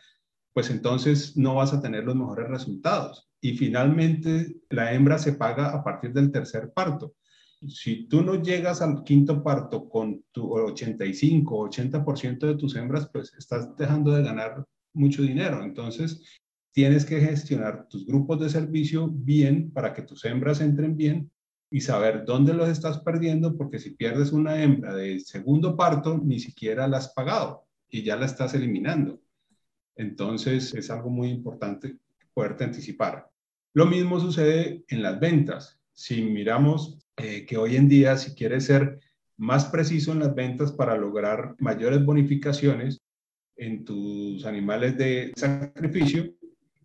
pues 0.58 0.72
entonces 0.72 1.38
no 1.38 1.54
vas 1.54 1.72
a 1.72 1.80
tener 1.80 2.04
los 2.04 2.16
mejores 2.16 2.50
resultados. 2.50 3.30
Y 3.40 3.56
finalmente 3.56 4.56
la 4.72 4.92
hembra 4.92 5.20
se 5.20 5.34
paga 5.34 5.70
a 5.70 5.84
partir 5.84 6.12
del 6.14 6.32
tercer 6.32 6.74
parto. 6.74 7.14
Si 7.68 8.08
tú 8.08 8.24
no 8.24 8.42
llegas 8.42 8.82
al 8.82 9.04
quinto 9.04 9.44
parto 9.44 9.88
con 9.88 10.24
tu 10.32 10.52
85 10.52 11.70
80% 11.70 12.40
de 12.40 12.56
tus 12.56 12.76
hembras, 12.76 13.08
pues 13.14 13.32
estás 13.38 13.78
dejando 13.78 14.12
de 14.14 14.24
ganar 14.24 14.66
mucho 14.94 15.22
dinero. 15.22 15.62
Entonces, 15.62 16.24
tienes 16.72 17.06
que 17.06 17.20
gestionar 17.20 17.88
tus 17.88 18.08
grupos 18.08 18.40
de 18.40 18.50
servicio 18.50 19.12
bien 19.12 19.70
para 19.70 19.94
que 19.94 20.02
tus 20.02 20.26
hembras 20.26 20.60
entren 20.60 20.98
bien 20.98 21.30
y 21.70 21.82
saber 21.82 22.26
dónde 22.26 22.56
los 22.56 22.68
estás 22.68 22.98
perdiendo, 23.02 23.56
porque 23.56 23.78
si 23.78 23.92
pierdes 23.92 24.32
una 24.32 24.60
hembra 24.60 24.96
de 24.96 25.20
segundo 25.20 25.78
parto, 25.78 26.18
ni 26.18 26.40
siquiera 26.40 26.88
la 26.88 26.98
has 26.98 27.14
pagado 27.14 27.68
y 27.88 28.02
ya 28.02 28.16
la 28.16 28.26
estás 28.26 28.56
eliminando. 28.56 29.22
Entonces 29.98 30.74
es 30.74 30.90
algo 30.90 31.10
muy 31.10 31.30
importante 31.30 31.98
poderte 32.34 32.64
anticipar. 32.64 33.30
Lo 33.74 33.86
mismo 33.86 34.20
sucede 34.20 34.86
en 34.88 35.02
las 35.02 35.20
ventas. 35.20 35.80
Si 35.94 36.22
miramos 36.22 37.00
eh, 37.18 37.46
que 37.46 37.58
hoy 37.58 37.76
en 37.76 37.90
día, 37.90 38.18
si 38.18 38.36
quieres 38.36 38.66
ser 38.66 39.00
más 39.38 39.66
preciso 39.66 40.12
en 40.12 40.20
las 40.20 40.34
ventas 40.34 40.72
para 40.72 40.96
lograr 40.98 41.56
mayores 41.60 42.04
bonificaciones 42.06 43.02
en 43.56 43.84
tus 43.84 44.46
animales 44.46 44.98
de 44.98 45.34
sacrificio, 45.36 46.34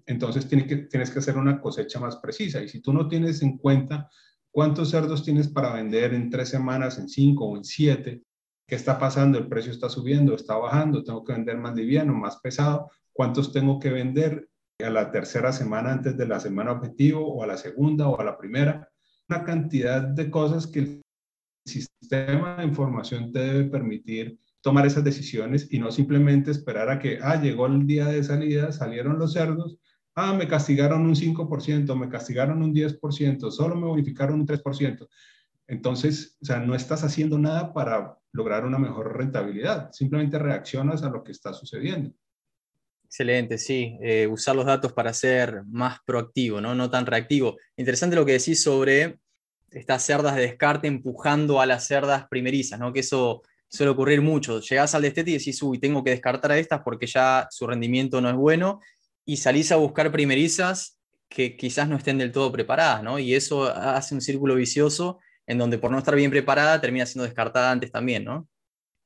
entonces 0.07 0.49
tienes 0.49 0.67
que, 0.67 0.77
tienes 0.77 1.11
que 1.11 1.19
hacer 1.19 1.37
una 1.37 1.61
cosecha 1.61 2.01
más 2.01 2.17
precisa. 2.17 2.63
Y 2.63 2.69
si 2.69 2.81
tú 2.81 2.93
no 2.93 3.09
tienes 3.09 3.43
en 3.43 3.59
cuenta 3.59 4.11
¿Cuántos 4.53 4.91
cerdos 4.91 5.25
tienes 5.25 5.49
para 5.49 5.73
vender 5.73 6.13
en 6.13 6.29
tres 6.29 6.51
semanas, 6.51 6.99
en 6.99 7.09
cinco 7.09 7.47
o 7.47 7.57
en 7.57 7.65
siete? 7.65 8.23
¿Qué 8.67 8.75
está 8.75 8.99
pasando? 8.99 9.39
¿El 9.39 9.49
precio 9.49 9.73
está 9.73 9.89
subiendo, 9.89 10.35
está 10.35 10.57
bajando? 10.57 11.03
¿Tengo 11.03 11.25
que 11.25 11.33
vender 11.33 11.57
más 11.57 11.75
liviano, 11.75 12.13
más 12.13 12.37
pesado? 12.37 12.91
¿Cuántos 13.13 13.53
tengo 13.53 13.79
que 13.79 13.91
vender 13.91 14.49
a 14.79 14.91
la 14.91 15.11
tercera 15.11 15.53
semana 15.53 15.93
antes 15.93 16.17
de 16.17 16.27
la 16.27 16.41
semana 16.41 16.73
objetivo 16.73 17.27
o 17.27 17.43
a 17.43 17.47
la 17.47 17.57
segunda 17.57 18.09
o 18.09 18.21
a 18.21 18.25
la 18.25 18.39
primera? 18.39 18.89
Una 19.29 19.45
cantidad 19.45 20.03
de 20.03 20.31
cosas 20.31 20.67
que 20.67 20.79
el 20.81 21.03
sistema 21.65 22.57
de 22.57 22.65
información 22.65 23.33
te 23.33 23.41
debe 23.41 23.65
permitir 23.65 24.39
tomar 24.63 24.87
esas 24.87 25.05
decisiones 25.05 25.69
y 25.71 25.79
no 25.79 25.91
simplemente 25.91 26.51
esperar 26.51 26.89
a 26.89 26.99
que, 26.99 27.19
ah, 27.21 27.41
llegó 27.41 27.67
el 27.67 27.87
día 27.87 28.07
de 28.07 28.23
salida, 28.23 28.73
salieron 28.73 29.19
los 29.19 29.33
cerdos, 29.33 29.79
ah, 30.15 30.33
me 30.35 30.49
castigaron 30.49 31.05
un 31.05 31.17
5%, 31.17 31.97
me 31.97 32.09
castigaron 32.09 32.63
un 32.63 32.73
10%, 32.73 33.51
solo 33.51 33.75
me 33.75 33.87
bonificaron 33.87 34.41
un 34.41 34.47
3%. 34.47 35.09
Entonces, 35.67 36.37
o 36.41 36.45
sea, 36.45 36.61
no 36.61 36.75
estás 36.75 37.03
haciendo 37.05 37.39
nada 37.39 37.73
para 37.73 38.17
lograr 38.33 38.65
una 38.65 38.79
mejor 38.79 39.17
rentabilidad, 39.17 39.91
simplemente 39.93 40.39
reaccionas 40.39 41.03
a 41.03 41.11
lo 41.11 41.23
que 41.23 41.33
está 41.33 41.53
sucediendo. 41.53 42.13
Excelente, 43.13 43.59
sí, 43.59 43.99
eh, 44.01 44.27
usar 44.27 44.57
los 44.57 44.65
datos 44.65 44.95
para 44.95 45.13
ser 45.13 45.65
más 45.67 45.99
proactivo, 46.07 46.63
¿no? 46.63 46.75
no 46.75 46.89
tan 46.89 47.05
reactivo. 47.05 47.59
Interesante 47.77 48.17
lo 48.17 48.25
que 48.25 48.33
decís 48.33 48.63
sobre 48.63 49.19
estas 49.71 50.03
cerdas 50.03 50.35
de 50.35 50.41
descarte 50.41 50.89
empujando 50.89 51.61
a 51.61 51.67
las 51.67 51.87
cerdas 51.87 52.27
primerizas, 52.31 52.81
¿no? 52.81 52.91
que 52.91 53.01
eso 53.01 53.43
suele 53.69 53.91
ocurrir 53.91 54.23
mucho. 54.23 54.61
Llegás 54.61 54.95
al 54.95 55.03
destete 55.03 55.31
y 55.31 55.35
decís, 55.35 55.63
uy, 55.63 55.79
tengo 55.79 56.03
que 56.03 56.09
descartar 56.09 56.53
a 56.53 56.59
estas 56.59 56.81
porque 56.81 57.07
ya 57.07 57.47
su 57.51 57.67
rendimiento 57.67 58.23
no 58.23 58.31
es 58.31 58.35
bueno 58.35 58.81
y 59.27 59.37
salís 59.37 59.73
a 59.73 59.77
buscar 59.77 60.11
primerizas 60.11 60.99
que 61.29 61.55
quizás 61.55 61.91
no 61.91 61.97
estén 61.97 62.17
del 62.17 62.33
todo 62.33 62.51
preparadas, 62.51 63.03
¿no? 63.03 63.19
Y 63.19 63.35
eso 63.35 63.65
hace 63.65 64.15
un 64.15 64.23
círculo 64.23 64.55
vicioso 64.55 65.19
en 65.47 65.59
donde 65.59 65.77
por 65.77 65.91
no 65.91 65.99
estar 65.99 66.17
bien 66.17 66.31
preparada 66.31 66.81
termina 66.81 67.05
siendo 67.05 67.25
descartada 67.25 67.73
antes 67.73 67.93
también, 67.93 68.25
¿no? 68.25 68.49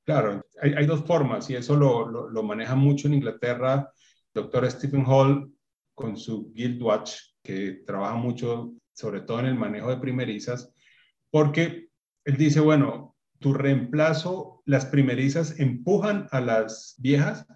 Claro, 0.06 0.46
hay, 0.62 0.86
dos 0.86 1.04
formas 1.04 1.50
y 1.50 1.56
eso 1.56 1.74
lo, 1.74 2.08
lo, 2.08 2.42
maneja 2.44 2.76
mucho 2.76 3.08
en 3.08 3.14
Inglaterra 3.14 3.90
doctor 4.36 4.70
Stephen 4.70 5.04
Hall 5.06 5.50
con 5.94 6.16
su 6.16 6.52
Guild 6.52 6.82
Watch, 6.82 7.14
que 7.42 7.82
trabaja 7.86 8.14
mucho 8.16 8.74
sobre 8.92 9.22
todo 9.22 9.40
en 9.40 9.46
el 9.46 9.54
manejo 9.54 9.88
de 9.88 9.96
primerizas, 9.96 10.72
porque 11.30 11.88
él 12.24 12.36
dice, 12.36 12.60
bueno, 12.60 13.16
tu 13.38 13.54
reemplazo, 13.54 14.62
las 14.66 14.86
primerizas 14.86 15.58
empujan 15.58 16.28
a 16.30 16.40
las 16.40 16.94
viejas 16.98 17.46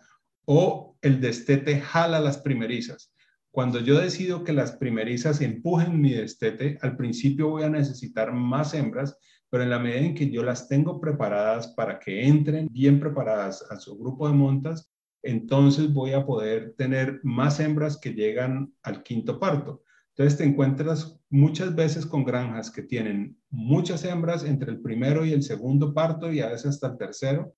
o 0.46 0.96
el 1.02 1.20
destete 1.20 1.80
jala 1.80 2.18
las 2.18 2.38
primerizas. 2.38 3.12
Cuando 3.50 3.80
yo 3.80 3.98
decido 3.98 4.44
que 4.44 4.52
las 4.52 4.72
primerizas 4.72 5.40
empujen 5.40 6.00
mi 6.00 6.12
destete, 6.12 6.78
al 6.82 6.96
principio 6.96 7.48
voy 7.48 7.64
a 7.64 7.70
necesitar 7.70 8.32
más 8.32 8.74
hembras, 8.74 9.18
pero 9.50 9.64
en 9.64 9.70
la 9.70 9.78
medida 9.78 10.00
en 10.00 10.14
que 10.14 10.30
yo 10.30 10.42
las 10.42 10.68
tengo 10.68 11.00
preparadas 11.00 11.68
para 11.68 11.98
que 11.98 12.26
entren 12.26 12.68
bien 12.70 13.00
preparadas 13.00 13.66
a 13.70 13.76
su 13.76 13.98
grupo 13.98 14.28
de 14.28 14.34
montas, 14.34 14.89
entonces 15.22 15.92
voy 15.92 16.12
a 16.12 16.24
poder 16.24 16.74
tener 16.76 17.20
más 17.22 17.60
hembras 17.60 17.98
que 17.98 18.14
llegan 18.14 18.72
al 18.82 19.02
quinto 19.02 19.38
parto. 19.38 19.82
Entonces 20.16 20.38
te 20.38 20.44
encuentras 20.44 21.18
muchas 21.30 21.74
veces 21.74 22.04
con 22.04 22.24
granjas 22.24 22.70
que 22.70 22.82
tienen 22.82 23.38
muchas 23.48 24.04
hembras 24.04 24.44
entre 24.44 24.70
el 24.70 24.80
primero 24.80 25.24
y 25.24 25.32
el 25.32 25.42
segundo 25.42 25.94
parto 25.94 26.32
y 26.32 26.40
a 26.40 26.48
veces 26.48 26.66
hasta 26.66 26.88
el 26.88 26.98
tercero, 26.98 27.54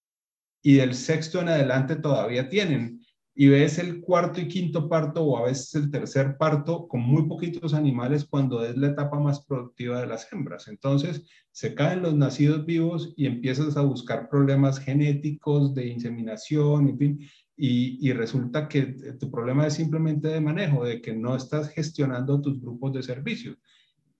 y 0.62 0.74
del 0.74 0.94
sexto 0.94 1.40
en 1.40 1.48
adelante 1.48 1.96
todavía 1.96 2.48
tienen. 2.48 3.00
Y 3.34 3.48
ves 3.48 3.78
el 3.78 4.02
cuarto 4.02 4.42
y 4.42 4.46
quinto 4.46 4.90
parto 4.90 5.24
o 5.24 5.38
a 5.38 5.46
veces 5.46 5.74
el 5.74 5.90
tercer 5.90 6.36
parto 6.36 6.86
con 6.86 7.00
muy 7.00 7.26
poquitos 7.26 7.72
animales 7.72 8.26
cuando 8.26 8.62
es 8.62 8.76
la 8.76 8.88
etapa 8.88 9.18
más 9.18 9.44
productiva 9.46 10.00
de 10.00 10.06
las 10.06 10.30
hembras. 10.30 10.68
Entonces 10.68 11.24
se 11.50 11.74
caen 11.74 12.02
los 12.02 12.14
nacidos 12.14 12.66
vivos 12.66 13.14
y 13.16 13.26
empiezas 13.26 13.76
a 13.76 13.80
buscar 13.80 14.28
problemas 14.28 14.78
genéticos 14.78 15.74
de 15.74 15.86
inseminación, 15.86 16.90
en 16.90 16.98
fin, 16.98 17.20
y, 17.56 18.08
y 18.08 18.12
resulta 18.12 18.68
que 18.68 18.82
tu 19.18 19.30
problema 19.30 19.66
es 19.66 19.74
simplemente 19.74 20.28
de 20.28 20.40
manejo, 20.40 20.84
de 20.84 21.00
que 21.00 21.14
no 21.14 21.36
estás 21.36 21.68
gestionando 21.70 22.40
tus 22.40 22.60
grupos 22.60 22.92
de 22.92 23.02
servicios. 23.02 23.58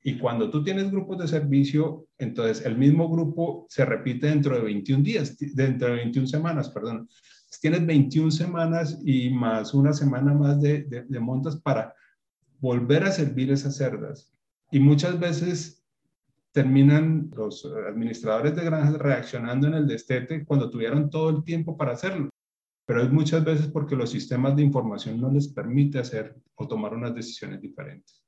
Y 0.04 0.18
cuando 0.18 0.50
tú 0.50 0.64
tienes 0.64 0.90
grupos 0.90 1.18
de 1.18 1.28
servicio, 1.28 2.08
entonces 2.18 2.66
el 2.66 2.76
mismo 2.76 3.08
grupo 3.08 3.66
se 3.68 3.84
repite 3.84 4.26
dentro 4.26 4.56
de 4.56 4.62
21 4.62 5.02
días, 5.04 5.36
dentro 5.54 5.88
de 5.88 5.96
21 5.96 6.26
semanas, 6.26 6.70
perdón. 6.70 7.08
Tienes 7.60 7.86
21 7.86 8.30
semanas 8.32 8.98
y 9.04 9.30
más 9.30 9.72
una 9.74 9.92
semana 9.92 10.34
más 10.34 10.60
de, 10.60 10.82
de, 10.82 11.20
montas 11.20 11.56
para 11.56 11.94
volver 12.58 13.04
a 13.04 13.12
servir 13.12 13.52
esas 13.52 13.76
cerdas. 13.76 14.32
Y 14.72 14.80
muchas 14.80 15.20
veces 15.20 15.84
terminan 16.50 17.30
los 17.36 17.64
administradores 17.64 18.56
de 18.56 18.64
granjas 18.64 18.94
reaccionando 18.94 19.68
en 19.68 19.74
el 19.74 19.86
destete 19.86 20.44
cuando 20.44 20.70
tuvieron 20.70 21.10
todo 21.10 21.30
el 21.30 21.44
tiempo 21.44 21.76
para 21.76 21.92
hacerlo. 21.92 22.31
Pero 22.84 23.02
es 23.02 23.10
muchas 23.10 23.44
veces 23.44 23.68
porque 23.68 23.96
los 23.96 24.10
sistemas 24.10 24.56
de 24.56 24.62
información 24.62 25.20
no 25.20 25.30
les 25.30 25.48
permite 25.48 25.98
hacer 25.98 26.34
o 26.54 26.66
tomar 26.66 26.94
unas 26.94 27.14
decisiones 27.14 27.60
diferentes. 27.60 28.22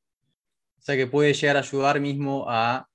O 0.78 0.82
sea 0.82 0.96
que 0.96 1.06
puede 1.06 1.32
llegar 1.32 1.56
a 1.56 1.60
ayudar 1.60 2.00
mismo 2.00 2.44
a 2.48 2.88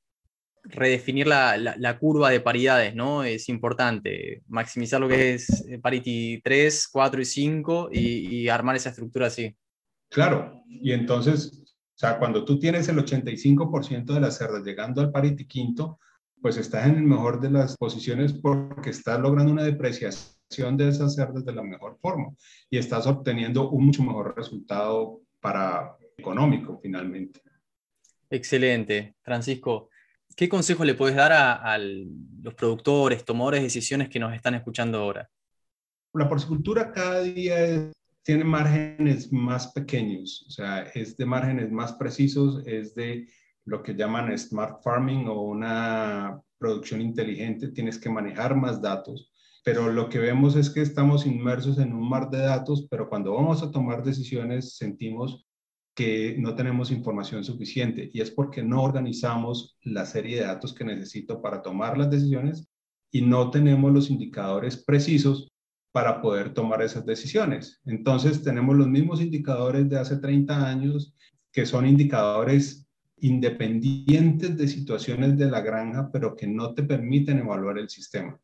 redefinir 0.63 1.27
la, 1.27 1.97
curva 1.99 2.29
de 2.29 2.39
paridades, 2.39 2.95
¿no? 2.95 3.23
Es 3.23 3.49
importante 3.49 4.43
maximizar 4.47 5.01
lo 5.01 5.07
que 5.07 5.33
es 5.33 5.65
eh, 5.67 5.79
parity 5.79 6.41
3, 6.43 6.89
4 6.91 7.21
y 7.21 7.25
5 7.25 7.89
y, 7.91 7.99
y 8.37 8.49
armar 8.49 8.75
esa 8.75 8.89
estructura 8.89 9.27
así. 9.27 9.55
Claro, 10.09 10.63
y 10.67 10.91
entonces 10.91 11.59
o 11.59 11.99
sea, 11.99 12.17
cuando 12.17 12.45
tú 12.45 12.57
tienes 12.57 12.87
el 12.87 12.95
85% 12.95 14.13
de 14.13 14.21
las 14.21 14.37
cerdas 14.37 14.63
llegando 14.63 15.01
al 15.01 15.11
parity 15.11 15.45
quinto, 15.45 15.99
pues 16.41 16.55
estás 16.55 16.87
en 16.87 16.95
el 16.95 17.03
mejor 17.03 17.41
de 17.41 17.51
las 17.51 17.75
posiciones 17.75 18.31
porque 18.31 18.91
estás 18.91 19.19
logrando 19.19 19.51
una 19.51 19.65
depreciación 19.65 20.38
de 20.49 20.89
esas 20.89 21.15
cerdas 21.15 21.45
de 21.45 21.53
la 21.53 21.61
mejor 21.61 21.97
forma 22.01 22.33
y 22.69 22.77
estás 22.77 23.05
obteniendo 23.05 23.69
un 23.69 23.85
mucho 23.85 24.03
mejor 24.03 24.35
resultado 24.35 25.21
para 25.39 25.95
económico 26.17 26.79
finalmente. 26.81 27.41
Excelente. 28.29 29.15
Francisco, 29.21 29.89
¿qué 30.35 30.49
consejo 30.49 30.83
le 30.83 30.95
puedes 30.95 31.15
dar 31.15 31.31
a, 31.31 31.53
a 31.53 31.77
los 31.77 32.53
productores, 32.55 33.23
tomadores 33.23 33.59
de 33.59 33.65
decisiones 33.65 34.09
que 34.09 34.19
nos 34.19 34.33
están 34.33 34.55
escuchando 34.55 34.99
ahora? 34.99 35.29
La 36.13 36.27
porcicultura 36.27 36.91
cada 36.91 37.21
día 37.21 37.59
es 37.59 37.91
tiene 38.23 38.43
márgenes 38.43 39.31
más 39.31 39.71
pequeños, 39.71 40.45
o 40.47 40.51
sea, 40.51 40.81
es 40.93 41.17
de 41.17 41.25
márgenes 41.25 41.71
más 41.71 41.93
precisos, 41.93 42.61
es 42.67 42.93
de 42.93 43.27
lo 43.65 43.81
que 43.81 43.95
llaman 43.95 44.37
smart 44.37 44.83
farming 44.83 45.27
o 45.27 45.41
una 45.41 46.39
producción 46.59 47.01
inteligente, 47.01 47.69
tienes 47.69 47.97
que 47.97 48.09
manejar 48.09 48.55
más 48.55 48.81
datos, 48.81 49.31
pero 49.71 49.91
lo 49.91 50.09
que 50.09 50.17
vemos 50.17 50.55
es 50.55 50.71
que 50.71 50.81
estamos 50.81 51.27
inmersos 51.27 51.77
en 51.77 51.93
un 51.93 52.09
mar 52.09 52.31
de 52.31 52.39
datos, 52.39 52.87
pero 52.89 53.07
cuando 53.07 53.35
vamos 53.35 53.61
a 53.61 53.69
tomar 53.69 54.03
decisiones 54.03 54.75
sentimos 54.77 55.45
que 55.93 56.35
no 56.39 56.55
tenemos 56.55 56.89
información 56.89 57.43
suficiente 57.43 58.09
y 58.11 58.21
es 58.21 58.31
porque 58.31 58.63
no 58.63 58.81
organizamos 58.81 59.77
la 59.83 60.07
serie 60.07 60.37
de 60.37 60.47
datos 60.47 60.73
que 60.73 60.85
necesito 60.85 61.39
para 61.39 61.61
tomar 61.61 61.99
las 61.99 62.09
decisiones 62.09 62.67
y 63.11 63.21
no 63.21 63.51
tenemos 63.51 63.93
los 63.93 64.09
indicadores 64.09 64.75
precisos 64.75 65.51
para 65.91 66.19
poder 66.19 66.55
tomar 66.55 66.81
esas 66.81 67.05
decisiones. 67.05 67.79
Entonces, 67.85 68.41
tenemos 68.41 68.75
los 68.75 68.87
mismos 68.87 69.21
indicadores 69.21 69.87
de 69.87 69.99
hace 69.99 70.17
30 70.17 70.67
años, 70.67 71.13
que 71.51 71.67
son 71.67 71.85
indicadores 71.85 72.87
independientes 73.17 74.57
de 74.57 74.67
situaciones 74.67 75.37
de 75.37 75.45
la 75.45 75.61
granja, 75.61 76.09
pero 76.11 76.35
que 76.35 76.47
no 76.47 76.73
te 76.73 76.81
permiten 76.81 77.37
evaluar 77.37 77.77
el 77.77 77.89
sistema. 77.89 78.39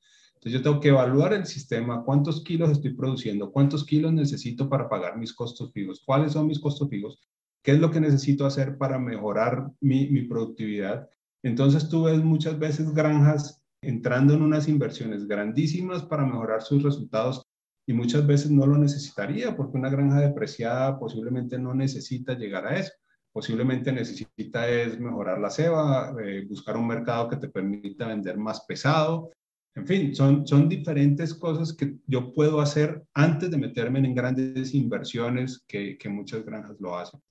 Entonces, 0.45 0.61
yo 0.61 0.63
tengo 0.63 0.79
que 0.79 0.89
evaluar 0.89 1.33
el 1.33 1.47
sistema, 1.47 2.03
cuántos 2.03 2.43
kilos 2.43 2.69
estoy 2.69 2.93
produciendo, 2.93 3.51
cuántos 3.51 3.83
kilos 3.83 4.13
necesito 4.13 4.69
para 4.69 4.87
pagar 4.87 5.17
mis 5.17 5.33
costos 5.33 5.71
fijos, 5.73 6.03
cuáles 6.05 6.33
son 6.33 6.45
mis 6.45 6.59
costos 6.59 6.87
fijos, 6.87 7.19
qué 7.63 7.71
es 7.71 7.79
lo 7.79 7.89
que 7.89 7.99
necesito 7.99 8.45
hacer 8.45 8.77
para 8.77 8.99
mejorar 8.99 9.71
mi, 9.81 10.07
mi 10.11 10.21
productividad. 10.21 11.09
Entonces, 11.41 11.89
tú 11.89 12.03
ves 12.03 12.23
muchas 12.23 12.59
veces 12.59 12.93
granjas 12.93 13.59
entrando 13.81 14.35
en 14.35 14.43
unas 14.43 14.67
inversiones 14.67 15.27
grandísimas 15.27 16.03
para 16.03 16.27
mejorar 16.27 16.61
sus 16.61 16.83
resultados 16.83 17.41
y 17.87 17.93
muchas 17.93 18.27
veces 18.27 18.51
no 18.51 18.67
lo 18.67 18.77
necesitaría 18.77 19.55
porque 19.55 19.79
una 19.79 19.89
granja 19.89 20.19
depreciada 20.19 20.99
posiblemente 20.99 21.57
no 21.57 21.73
necesita 21.73 22.35
llegar 22.35 22.67
a 22.67 22.77
eso. 22.77 22.91
Posiblemente 23.33 23.91
necesita 23.91 24.69
es 24.69 24.99
mejorar 24.99 25.39
la 25.39 25.49
ceba, 25.49 26.15
eh, 26.23 26.45
buscar 26.47 26.77
un 26.77 26.85
mercado 26.85 27.29
que 27.29 27.37
te 27.37 27.49
permita 27.49 28.07
vender 28.07 28.37
más 28.37 28.63
pesado. 28.67 29.31
En 29.75 29.85
fin, 29.85 30.15
son, 30.15 30.47
son 30.47 30.69
diferentes 30.69 31.33
cosas 31.33 31.73
que 31.73 31.97
yo 32.07 32.33
puedo 32.33 32.61
hacer 32.61 33.03
antes 33.13 33.51
de 33.51 33.57
meterme 33.57 33.99
en 33.99 34.15
grandes 34.15 34.73
inversiones 34.73 35.63
que, 35.67 35.97
que 35.97 36.09
muchas 36.09 36.45
granjas 36.45 36.77
lo 36.79 36.97
hacen. 36.97 37.21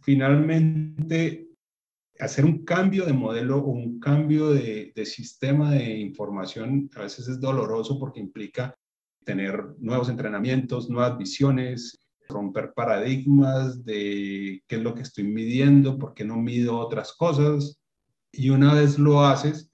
Finalmente, 0.00 1.46
hacer 2.20 2.44
un 2.44 2.64
cambio 2.64 3.04
de 3.04 3.12
modelo 3.12 3.58
o 3.58 3.70
un 3.70 4.00
cambio 4.00 4.50
de, 4.50 4.92
sistema 5.04 5.72
de 5.72 5.98
información 5.98 6.90
a 6.96 7.02
veces 7.02 7.28
es 7.28 7.40
doloroso 7.40 7.98
porque 7.98 8.20
implica 8.20 8.76
tener 9.24 9.74
nuevos 9.78 10.08
entrenamientos, 10.08 10.88
nuevas 10.88 11.18
visiones, 11.18 11.98
romper 12.28 12.72
paradigmas 12.74 13.84
de 13.84 14.62
qué 14.66 14.76
es 14.76 14.82
lo 14.82 14.94
que 14.94 15.02
estoy 15.02 15.24
midiendo, 15.24 15.98
por 15.98 16.14
qué 16.14 16.24
no 16.24 16.36
mido 16.36 16.78
otras 16.78 17.12
cosas. 17.12 17.78
Y 18.32 18.50
una 18.50 18.74
vez 18.74 18.98
lo 18.98 19.24
haces, 19.24 19.70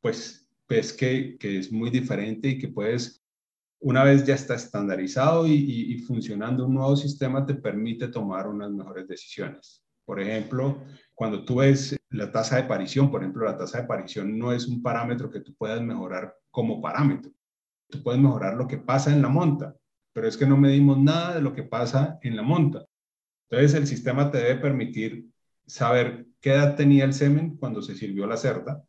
pues 0.00 0.45
ves 0.68 0.92
que, 0.92 1.36
es 1.40 1.72
muy 1.72 1.90
diferente 1.90 2.48
y 2.48 2.58
que 2.58 2.68
puedes, 2.68 3.22
una 3.80 4.04
vez 4.04 4.24
ya 4.24 4.34
está 4.34 4.54
estandarizado 4.54 5.46
y, 5.46 5.98
funcionando 6.06 6.66
un 6.66 6.74
nuevo 6.74 6.96
sistema, 6.96 7.44
te 7.44 7.54
permite 7.54 8.08
tomar 8.08 8.46
unas 8.48 8.70
mejores 8.70 9.06
decisiones. 9.06 9.82
Por 10.04 10.20
ejemplo, 10.20 10.82
cuando 11.14 11.44
tú 11.44 11.56
ves 11.56 11.96
la 12.10 12.30
tasa 12.30 12.56
de 12.56 12.62
aparición, 12.62 13.10
por 13.10 13.22
ejemplo, 13.22 13.44
la 13.44 13.56
tasa 13.56 13.78
de 13.78 13.84
aparición 13.84 14.38
no 14.38 14.52
es 14.52 14.66
un 14.66 14.82
parámetro 14.82 15.30
que 15.30 15.40
tú 15.40 15.54
puedas 15.56 15.82
mejorar 15.82 16.34
como 16.50 16.80
parámetro. 16.80 17.32
Tú 17.88 18.02
puedes 18.02 18.20
mejorar 18.20 18.54
lo 18.54 18.66
que 18.66 18.78
pasa 18.78 19.12
en 19.12 19.22
la 19.22 19.28
monta, 19.28 19.76
pero 20.12 20.28
es 20.28 20.36
que 20.36 20.46
no 20.46 20.56
medimos 20.56 20.98
nada 20.98 21.34
de 21.34 21.42
lo 21.42 21.52
que 21.52 21.62
pasa 21.62 22.18
en 22.22 22.36
la 22.36 22.42
monta. 22.42 22.86
Entonces, 23.48 23.74
el 23.74 23.86
sistema 23.86 24.30
te 24.30 24.38
debe 24.38 24.60
permitir 24.60 25.28
saber 25.66 26.26
qué 26.40 26.54
edad 26.54 26.76
tenía 26.76 27.04
el 27.04 27.12
semen 27.12 27.56
cuando 27.56 27.82
se 27.82 27.94
sirvió 27.94 28.26
la 28.26 28.36
cerda, 28.36 28.84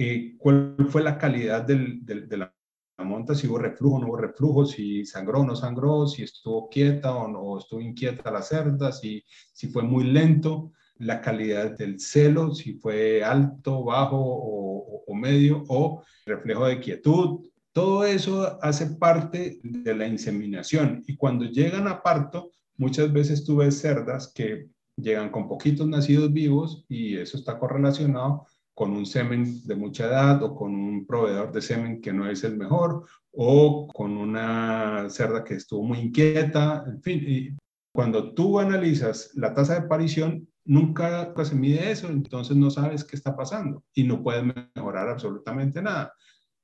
eh, 0.00 0.36
cuál 0.38 0.76
fue 0.90 1.02
la 1.02 1.18
calidad 1.18 1.62
de 1.62 2.36
la 2.36 2.54
monta, 2.98 3.34
si 3.34 3.48
hubo 3.48 3.58
reflujo 3.58 3.96
o 3.96 3.98
no 3.98 4.06
hubo 4.06 4.16
reflujo, 4.16 4.64
si 4.64 5.04
sangró 5.04 5.40
o 5.40 5.44
no 5.44 5.56
sangró, 5.56 6.06
si 6.06 6.22
estuvo 6.22 6.68
quieta 6.68 7.16
o 7.16 7.26
no 7.26 7.58
estuvo 7.58 7.80
inquieta 7.80 8.30
la 8.30 8.42
cerda, 8.42 8.92
si, 8.92 9.24
si 9.52 9.66
fue 9.66 9.82
muy 9.82 10.04
lento, 10.04 10.70
la 10.98 11.20
calidad 11.20 11.76
del 11.76 11.98
celo, 11.98 12.54
si 12.54 12.74
fue 12.74 13.24
alto, 13.24 13.82
bajo 13.82 14.18
o, 14.20 15.02
o 15.04 15.14
medio, 15.16 15.64
o 15.66 16.04
reflejo 16.26 16.66
de 16.66 16.78
quietud. 16.78 17.40
Todo 17.72 18.04
eso 18.04 18.56
hace 18.62 18.86
parte 18.86 19.58
de 19.64 19.94
la 19.96 20.06
inseminación 20.06 21.02
y 21.08 21.16
cuando 21.16 21.44
llegan 21.44 21.88
a 21.88 22.04
parto, 22.04 22.52
muchas 22.76 23.12
veces 23.12 23.44
tú 23.44 23.56
ves 23.56 23.80
cerdas 23.80 24.32
que 24.32 24.68
llegan 24.94 25.30
con 25.30 25.48
poquitos 25.48 25.88
nacidos 25.88 26.32
vivos 26.32 26.84
y 26.88 27.16
eso 27.16 27.36
está 27.36 27.58
correlacionado 27.58 28.46
con 28.78 28.92
un 28.92 29.06
semen 29.06 29.66
de 29.66 29.74
mucha 29.74 30.06
edad 30.06 30.40
o 30.40 30.54
con 30.54 30.72
un 30.72 31.04
proveedor 31.04 31.50
de 31.50 31.60
semen 31.60 32.00
que 32.00 32.12
no 32.12 32.30
es 32.30 32.44
el 32.44 32.56
mejor 32.56 33.06
o 33.32 33.88
con 33.88 34.16
una 34.16 35.10
cerda 35.10 35.42
que 35.42 35.54
estuvo 35.54 35.82
muy 35.82 35.98
inquieta, 35.98 36.84
en 36.86 37.02
fin. 37.02 37.24
Y 37.26 37.56
cuando 37.92 38.34
tú 38.34 38.60
analizas 38.60 39.32
la 39.34 39.52
tasa 39.52 39.72
de 39.72 39.86
aparición, 39.86 40.46
nunca 40.64 41.34
se 41.42 41.56
mide 41.56 41.90
eso, 41.90 42.06
entonces 42.06 42.56
no 42.56 42.70
sabes 42.70 43.02
qué 43.02 43.16
está 43.16 43.34
pasando 43.34 43.82
y 43.94 44.04
no 44.04 44.22
puedes 44.22 44.44
mejorar 44.76 45.08
absolutamente 45.08 45.82
nada. 45.82 46.14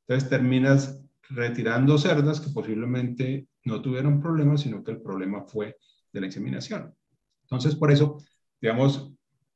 Entonces 0.07 0.31
terminas 0.31 1.01
retirando 1.31 1.99
cerdas 1.99 2.41
que 2.41 2.53
posiblemente 2.53 3.49
no 3.65 3.83
tuvieron 3.83 4.21
problemas, 4.21 4.61
sino 4.61 4.85
que 4.85 4.93
el 4.93 5.03
problema 5.03 5.43
fue 5.49 5.79
de 6.13 6.21
la 6.21 6.27
inseminación. 6.27 6.95
Entonces, 7.43 7.75
por 7.75 7.91
eso, 7.91 8.19
digamos, 8.61 9.14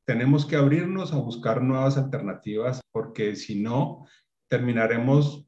tenemos 0.09 0.47
que 0.47 0.57
abrirnos 0.57 1.12
a 1.12 1.18
buscar 1.18 1.61
nuevas 1.61 1.99
alternativas 1.99 2.81
porque 2.90 3.37
si 3.37 3.61
no, 3.61 4.07
terminaremos 4.47 5.47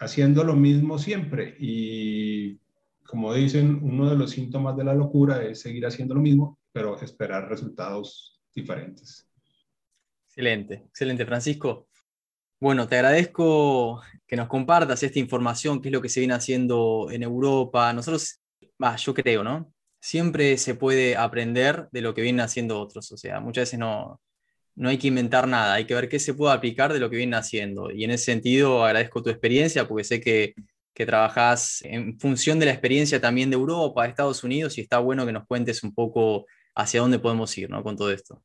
haciendo 0.00 0.42
lo 0.42 0.56
mismo 0.56 0.98
siempre. 0.98 1.54
Y 1.60 2.58
como 3.06 3.32
dicen, 3.32 3.78
uno 3.80 4.10
de 4.10 4.16
los 4.16 4.32
síntomas 4.32 4.76
de 4.76 4.82
la 4.82 4.94
locura 4.94 5.44
es 5.44 5.60
seguir 5.60 5.86
haciendo 5.86 6.16
lo 6.16 6.22
mismo, 6.22 6.58
pero 6.72 7.00
esperar 7.00 7.48
resultados 7.48 8.42
diferentes. 8.52 9.30
Excelente, 10.26 10.86
excelente, 10.88 11.24
Francisco. 11.24 11.86
Bueno, 12.58 12.88
te 12.88 12.96
agradezco 12.96 14.02
que 14.26 14.34
nos 14.34 14.48
compartas 14.48 15.04
esta 15.04 15.20
información, 15.20 15.80
qué 15.80 15.86
es 15.86 15.92
lo 15.92 16.02
que 16.02 16.08
se 16.08 16.18
viene 16.18 16.34
haciendo 16.34 17.06
en 17.12 17.22
Europa. 17.22 17.92
Nosotros, 17.92 18.40
bah, 18.76 18.96
yo 18.96 19.14
creo, 19.14 19.44
¿no? 19.44 19.72
Siempre 20.00 20.56
se 20.56 20.74
puede 20.74 21.16
aprender 21.16 21.88
de 21.92 22.00
lo 22.00 22.14
que 22.14 22.22
vienen 22.22 22.40
haciendo 22.40 22.80
otros. 22.80 23.12
O 23.12 23.16
sea, 23.16 23.40
muchas 23.40 23.62
veces 23.62 23.78
no, 23.78 24.20
no 24.74 24.88
hay 24.88 24.98
que 24.98 25.08
inventar 25.08 25.46
nada, 25.46 25.74
hay 25.74 25.84
que 25.84 25.94
ver 25.94 26.08
qué 26.08 26.18
se 26.18 26.34
puede 26.34 26.54
aplicar 26.54 26.92
de 26.92 27.00
lo 27.00 27.10
que 27.10 27.16
vienen 27.16 27.34
haciendo. 27.34 27.90
Y 27.90 28.04
en 28.04 28.10
ese 28.10 28.24
sentido 28.24 28.84
agradezco 28.84 29.22
tu 29.22 29.30
experiencia 29.30 29.86
porque 29.86 30.04
sé 30.04 30.20
que, 30.20 30.54
que 30.94 31.06
trabajas 31.06 31.82
en 31.82 32.18
función 32.18 32.58
de 32.58 32.66
la 32.66 32.72
experiencia 32.72 33.20
también 33.20 33.50
de 33.50 33.56
Europa, 33.56 34.02
de 34.02 34.08
Estados 34.08 34.42
Unidos, 34.42 34.78
y 34.78 34.80
está 34.80 34.98
bueno 34.98 35.26
que 35.26 35.32
nos 35.32 35.46
cuentes 35.46 35.82
un 35.82 35.94
poco 35.94 36.46
hacia 36.74 37.00
dónde 37.00 37.18
podemos 37.18 37.56
ir 37.58 37.68
¿no? 37.68 37.82
con 37.82 37.96
todo 37.96 38.10
esto. 38.10 38.42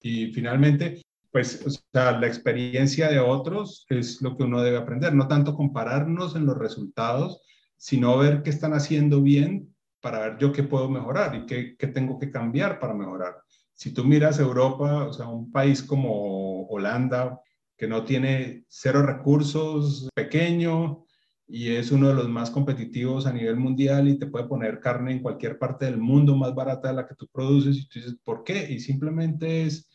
Y 0.00 0.32
finalmente, 0.32 1.02
pues 1.32 1.62
o 1.66 1.70
sea, 1.70 2.18
la 2.18 2.26
experiencia 2.26 3.08
de 3.08 3.18
otros 3.18 3.86
es 3.88 4.20
lo 4.22 4.36
que 4.36 4.44
uno 4.44 4.62
debe 4.62 4.76
aprender, 4.76 5.14
no 5.14 5.28
tanto 5.28 5.54
compararnos 5.54 6.36
en 6.36 6.46
los 6.46 6.56
resultados, 6.56 7.42
sino 7.76 8.18
ver 8.18 8.42
qué 8.42 8.50
están 8.50 8.74
haciendo 8.74 9.22
bien 9.22 9.74
para 10.00 10.20
ver 10.20 10.38
yo 10.38 10.52
qué 10.52 10.62
puedo 10.62 10.88
mejorar 10.88 11.34
y 11.34 11.46
qué, 11.46 11.76
qué, 11.76 11.88
tengo 11.88 12.18
que 12.18 12.30
cambiar 12.30 12.78
para 12.78 12.94
mejorar. 12.94 13.42
Si 13.72 13.92
tú 13.92 14.04
miras 14.04 14.38
Europa, 14.38 15.04
o 15.04 15.12
sea, 15.12 15.28
un 15.28 15.50
país 15.50 15.82
como 15.82 16.66
Holanda, 16.68 17.40
que 17.76 17.86
no 17.86 18.04
tiene 18.04 18.64
cero 18.68 19.02
recursos, 19.02 20.08
pequeño, 20.14 21.04
y 21.46 21.70
es 21.70 21.90
uno 21.90 22.08
de 22.08 22.14
los 22.14 22.28
más 22.28 22.50
competitivos 22.50 23.26
a 23.26 23.32
nivel 23.32 23.56
mundial 23.56 24.08
y 24.08 24.18
te 24.18 24.26
puede 24.26 24.46
poner 24.46 24.80
carne 24.80 25.12
en 25.12 25.22
cualquier 25.22 25.58
parte 25.58 25.86
del 25.86 25.96
mundo 25.96 26.36
más 26.36 26.54
barata 26.54 26.88
de 26.88 26.94
la 26.94 27.06
que 27.06 27.14
tú 27.14 27.26
produces 27.32 27.76
y 27.76 27.88
tú 27.88 27.98
dices, 28.00 28.16
¿por 28.22 28.44
qué? 28.44 28.70
Y 28.70 28.80
simplemente 28.80 29.62
es 29.62 29.88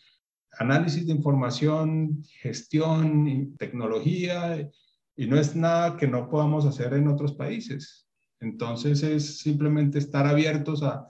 análisis 0.58 1.06
de 1.06 1.14
información, 1.14 2.24
gestión, 2.42 3.56
tecnología, 3.58 4.68
y 5.16 5.28
no 5.28 5.38
es 5.38 5.56
nada 5.56 5.96
que 5.96 6.08
no 6.08 6.28
podamos 6.28 6.66
hacer 6.66 6.94
en 6.94 7.08
otros 7.08 7.34
países. 7.34 8.08
Entonces 8.44 9.02
es 9.04 9.40
simplemente 9.40 9.98
estar 9.98 10.28
abiertos 10.28 10.84
a, 10.84 11.08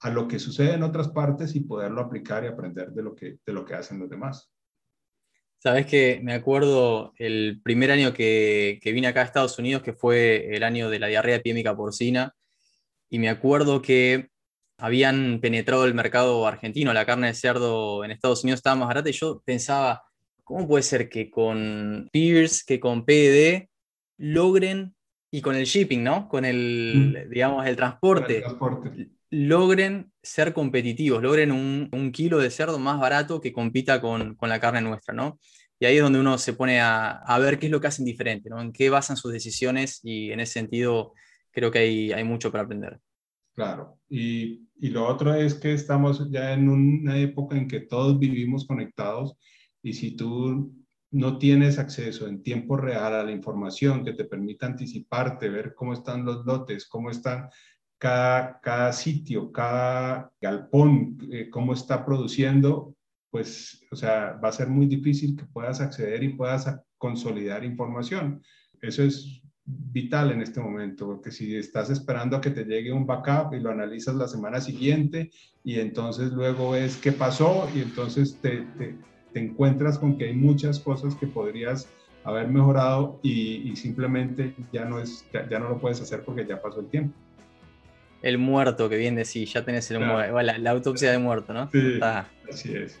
a 0.00 0.10
lo 0.10 0.28
que 0.28 0.38
sucede 0.38 0.74
en 0.74 0.82
otras 0.82 1.08
partes 1.08 1.54
y 1.54 1.60
poderlo 1.60 2.00
aplicar 2.00 2.44
y 2.44 2.48
aprender 2.48 2.90
de 2.90 3.02
lo 3.02 3.14
que, 3.14 3.38
de 3.44 3.52
lo 3.52 3.64
que 3.64 3.74
hacen 3.74 3.98
los 3.98 4.10
demás. 4.10 4.50
Sabes 5.58 5.86
que 5.86 6.20
me 6.22 6.34
acuerdo 6.34 7.12
el 7.16 7.60
primer 7.62 7.90
año 7.90 8.12
que, 8.12 8.78
que, 8.82 8.92
vine 8.92 9.08
acá 9.08 9.22
a 9.22 9.24
Estados 9.24 9.58
Unidos, 9.58 9.82
que 9.82 9.94
fue 9.94 10.54
el 10.54 10.62
año 10.62 10.90
de 10.90 10.98
la 10.98 11.06
diarrea 11.06 11.36
epidémica 11.36 11.76
porcina, 11.76 12.34
y 13.08 13.18
me 13.18 13.28
acuerdo 13.28 13.80
que 13.80 14.28
habían 14.78 15.40
penetrado 15.40 15.86
el 15.86 15.94
mercado 15.94 16.46
argentino, 16.46 16.92
la 16.92 17.06
carne 17.06 17.28
de 17.28 17.34
cerdo 17.34 18.04
en 18.04 18.10
Estados 18.10 18.44
Unidos 18.44 18.58
estaba 18.58 18.76
más 18.76 18.88
barata, 18.88 19.08
y 19.08 19.12
yo 19.12 19.42
pensaba, 19.44 20.04
¿cómo 20.44 20.68
puede 20.68 20.82
ser 20.82 21.08
que 21.08 21.30
con 21.30 22.08
Pierce, 22.12 22.62
que 22.66 22.78
con 22.78 23.04
PED 23.04 23.68
logren, 24.18 24.95
y 25.30 25.40
con 25.40 25.56
el 25.56 25.64
shipping, 25.64 26.02
¿no? 26.02 26.28
Con 26.28 26.44
el, 26.44 27.26
mm. 27.26 27.30
digamos, 27.30 27.66
el 27.66 27.76
transporte, 27.76 28.36
el 28.36 28.42
transporte 28.42 29.16
logren 29.30 30.12
ser 30.22 30.52
competitivos, 30.52 31.22
logren 31.22 31.52
un, 31.52 32.12
kilo 32.12 32.38
de 32.38 32.50
cerdo 32.50 32.78
más 32.78 33.00
barato 33.00 33.40
que 33.40 33.52
compita 33.52 34.00
con, 34.00 34.36
la 34.40 34.60
carne 34.60 34.80
nuestra, 34.80 35.14
¿no? 35.14 35.38
Y 35.78 35.84
ahí 35.84 35.96
es 35.96 36.02
donde 36.02 36.20
uno 36.20 36.38
se 36.38 36.54
pone 36.54 36.80
a, 36.80 37.38
ver 37.40 37.58
qué 37.58 37.66
es 37.66 37.72
lo 37.72 37.80
que 37.80 37.88
hacen 37.88 38.04
diferente, 38.04 38.48
¿no? 38.48 38.60
En 38.60 38.72
qué 38.72 38.88
basan 38.88 39.16
sus 39.16 39.32
decisiones 39.32 40.00
y 40.02 40.30
en 40.32 40.40
ese 40.40 40.54
sentido 40.54 41.12
creo 41.50 41.70
que 41.70 41.80
hay, 41.80 42.12
hay 42.12 42.24
mucho 42.24 42.50
para 42.50 42.64
aprender. 42.64 42.98
Claro, 43.54 43.98
y, 44.08 44.68
y, 44.78 44.90
lo 44.90 45.06
otro 45.06 45.34
es 45.34 45.54
que 45.54 45.72
estamos 45.72 46.30
ya 46.30 46.52
en 46.52 46.68
una 46.68 47.18
época 47.18 47.56
en 47.56 47.68
que 47.68 47.80
todos 47.80 48.18
vivimos 48.18 48.66
conectados 48.66 49.34
y 49.82 49.94
si 49.94 50.14
tú 50.14 50.74
no 51.16 51.38
tienes 51.38 51.78
acceso 51.78 52.28
en 52.28 52.42
tiempo 52.42 52.76
real 52.76 53.14
a 53.14 53.24
la 53.24 53.32
información 53.32 54.04
que 54.04 54.12
te 54.12 54.24
permita 54.24 54.66
anticiparte, 54.66 55.48
ver 55.48 55.74
cómo 55.74 55.94
están 55.94 56.24
los 56.24 56.44
lotes, 56.44 56.86
cómo 56.86 57.10
están 57.10 57.48
cada, 57.98 58.60
cada 58.60 58.92
sitio, 58.92 59.50
cada 59.50 60.30
galpón, 60.40 61.16
eh, 61.32 61.48
cómo 61.48 61.72
está 61.72 62.04
produciendo, 62.04 62.94
pues, 63.30 63.82
o 63.90 63.96
sea, 63.96 64.38
va 64.42 64.50
a 64.50 64.52
ser 64.52 64.68
muy 64.68 64.86
difícil 64.86 65.34
que 65.36 65.46
puedas 65.46 65.80
acceder 65.80 66.22
y 66.22 66.34
puedas 66.34 66.78
consolidar 66.98 67.64
información. 67.64 68.42
Eso 68.82 69.02
es 69.02 69.40
vital 69.64 70.32
en 70.32 70.42
este 70.42 70.60
momento, 70.60 71.06
porque 71.06 71.30
si 71.30 71.56
estás 71.56 71.88
esperando 71.88 72.36
a 72.36 72.40
que 72.42 72.50
te 72.50 72.64
llegue 72.64 72.92
un 72.92 73.06
backup 73.06 73.54
y 73.54 73.60
lo 73.60 73.70
analizas 73.70 74.14
la 74.14 74.28
semana 74.28 74.60
siguiente 74.60 75.30
y 75.64 75.80
entonces 75.80 76.30
luego 76.30 76.72
ves 76.72 76.98
qué 76.98 77.12
pasó 77.12 77.68
y 77.74 77.80
entonces 77.80 78.38
te, 78.40 78.60
te, 78.78 78.96
encuentras 79.34 79.98
con 79.98 80.16
que 80.16 80.26
hay 80.26 80.34
muchas 80.34 80.80
cosas 80.80 81.14
que 81.14 81.26
podrías 81.26 81.88
haber 82.24 82.48
mejorado 82.48 83.20
y, 83.22 83.70
y 83.70 83.76
simplemente 83.76 84.54
ya 84.72 84.84
no, 84.84 84.98
es, 84.98 85.24
ya 85.32 85.58
no 85.58 85.68
lo 85.68 85.78
puedes 85.78 86.00
hacer 86.00 86.22
porque 86.24 86.46
ya 86.46 86.60
pasó 86.60 86.80
el 86.80 86.86
tiempo 86.86 87.14
el 88.22 88.38
muerto 88.38 88.88
que 88.88 88.96
viene, 88.96 89.24
sí, 89.24 89.46
ya 89.46 89.64
tenés 89.64 89.90
el 89.90 90.00
muerto, 90.00 90.40
la, 90.42 90.70
autopsia 90.70 91.12
de 91.12 91.18
muerto, 91.18 91.52
¿no? 91.52 91.70
Sí, 91.70 92.00
así 92.50 92.74
es. 92.74 92.98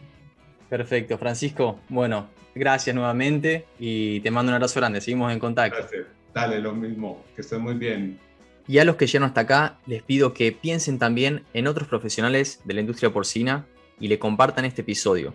Perfecto, 0.68 1.18
Francisco. 1.18 1.80
Bueno, 1.88 2.28
gracias 2.54 2.94
nuevamente 2.94 3.66
y 3.78 4.20
te 4.20 4.30
mando 4.30 4.50
un 4.50 4.54
abrazo 4.54 4.78
grande. 4.80 5.00
Seguimos 5.00 5.32
en 5.32 5.38
contacto. 5.38 5.78
Gracias. 5.78 6.06
Dale, 6.32 6.60
lo 6.60 6.72
mismo. 6.72 7.24
Que 7.34 7.40
estés 7.40 7.58
muy 7.58 7.74
bien. 7.74 8.20
Y 8.68 8.78
a 8.78 8.84
los 8.84 8.96
que 8.96 9.06
llegan 9.06 9.24
hasta 9.24 9.42
acá, 9.42 9.78
les 9.86 10.02
pido 10.02 10.34
que 10.34 10.52
piensen 10.52 10.98
también 10.98 11.42
en 11.54 11.66
otros 11.66 11.88
profesionales 11.88 12.60
de 12.64 12.74
la 12.74 12.80
industria 12.80 13.12
porcina 13.12 13.66
y 13.98 14.08
le 14.08 14.18
compartan 14.18 14.64
este 14.64 14.82
episodio 14.82 15.34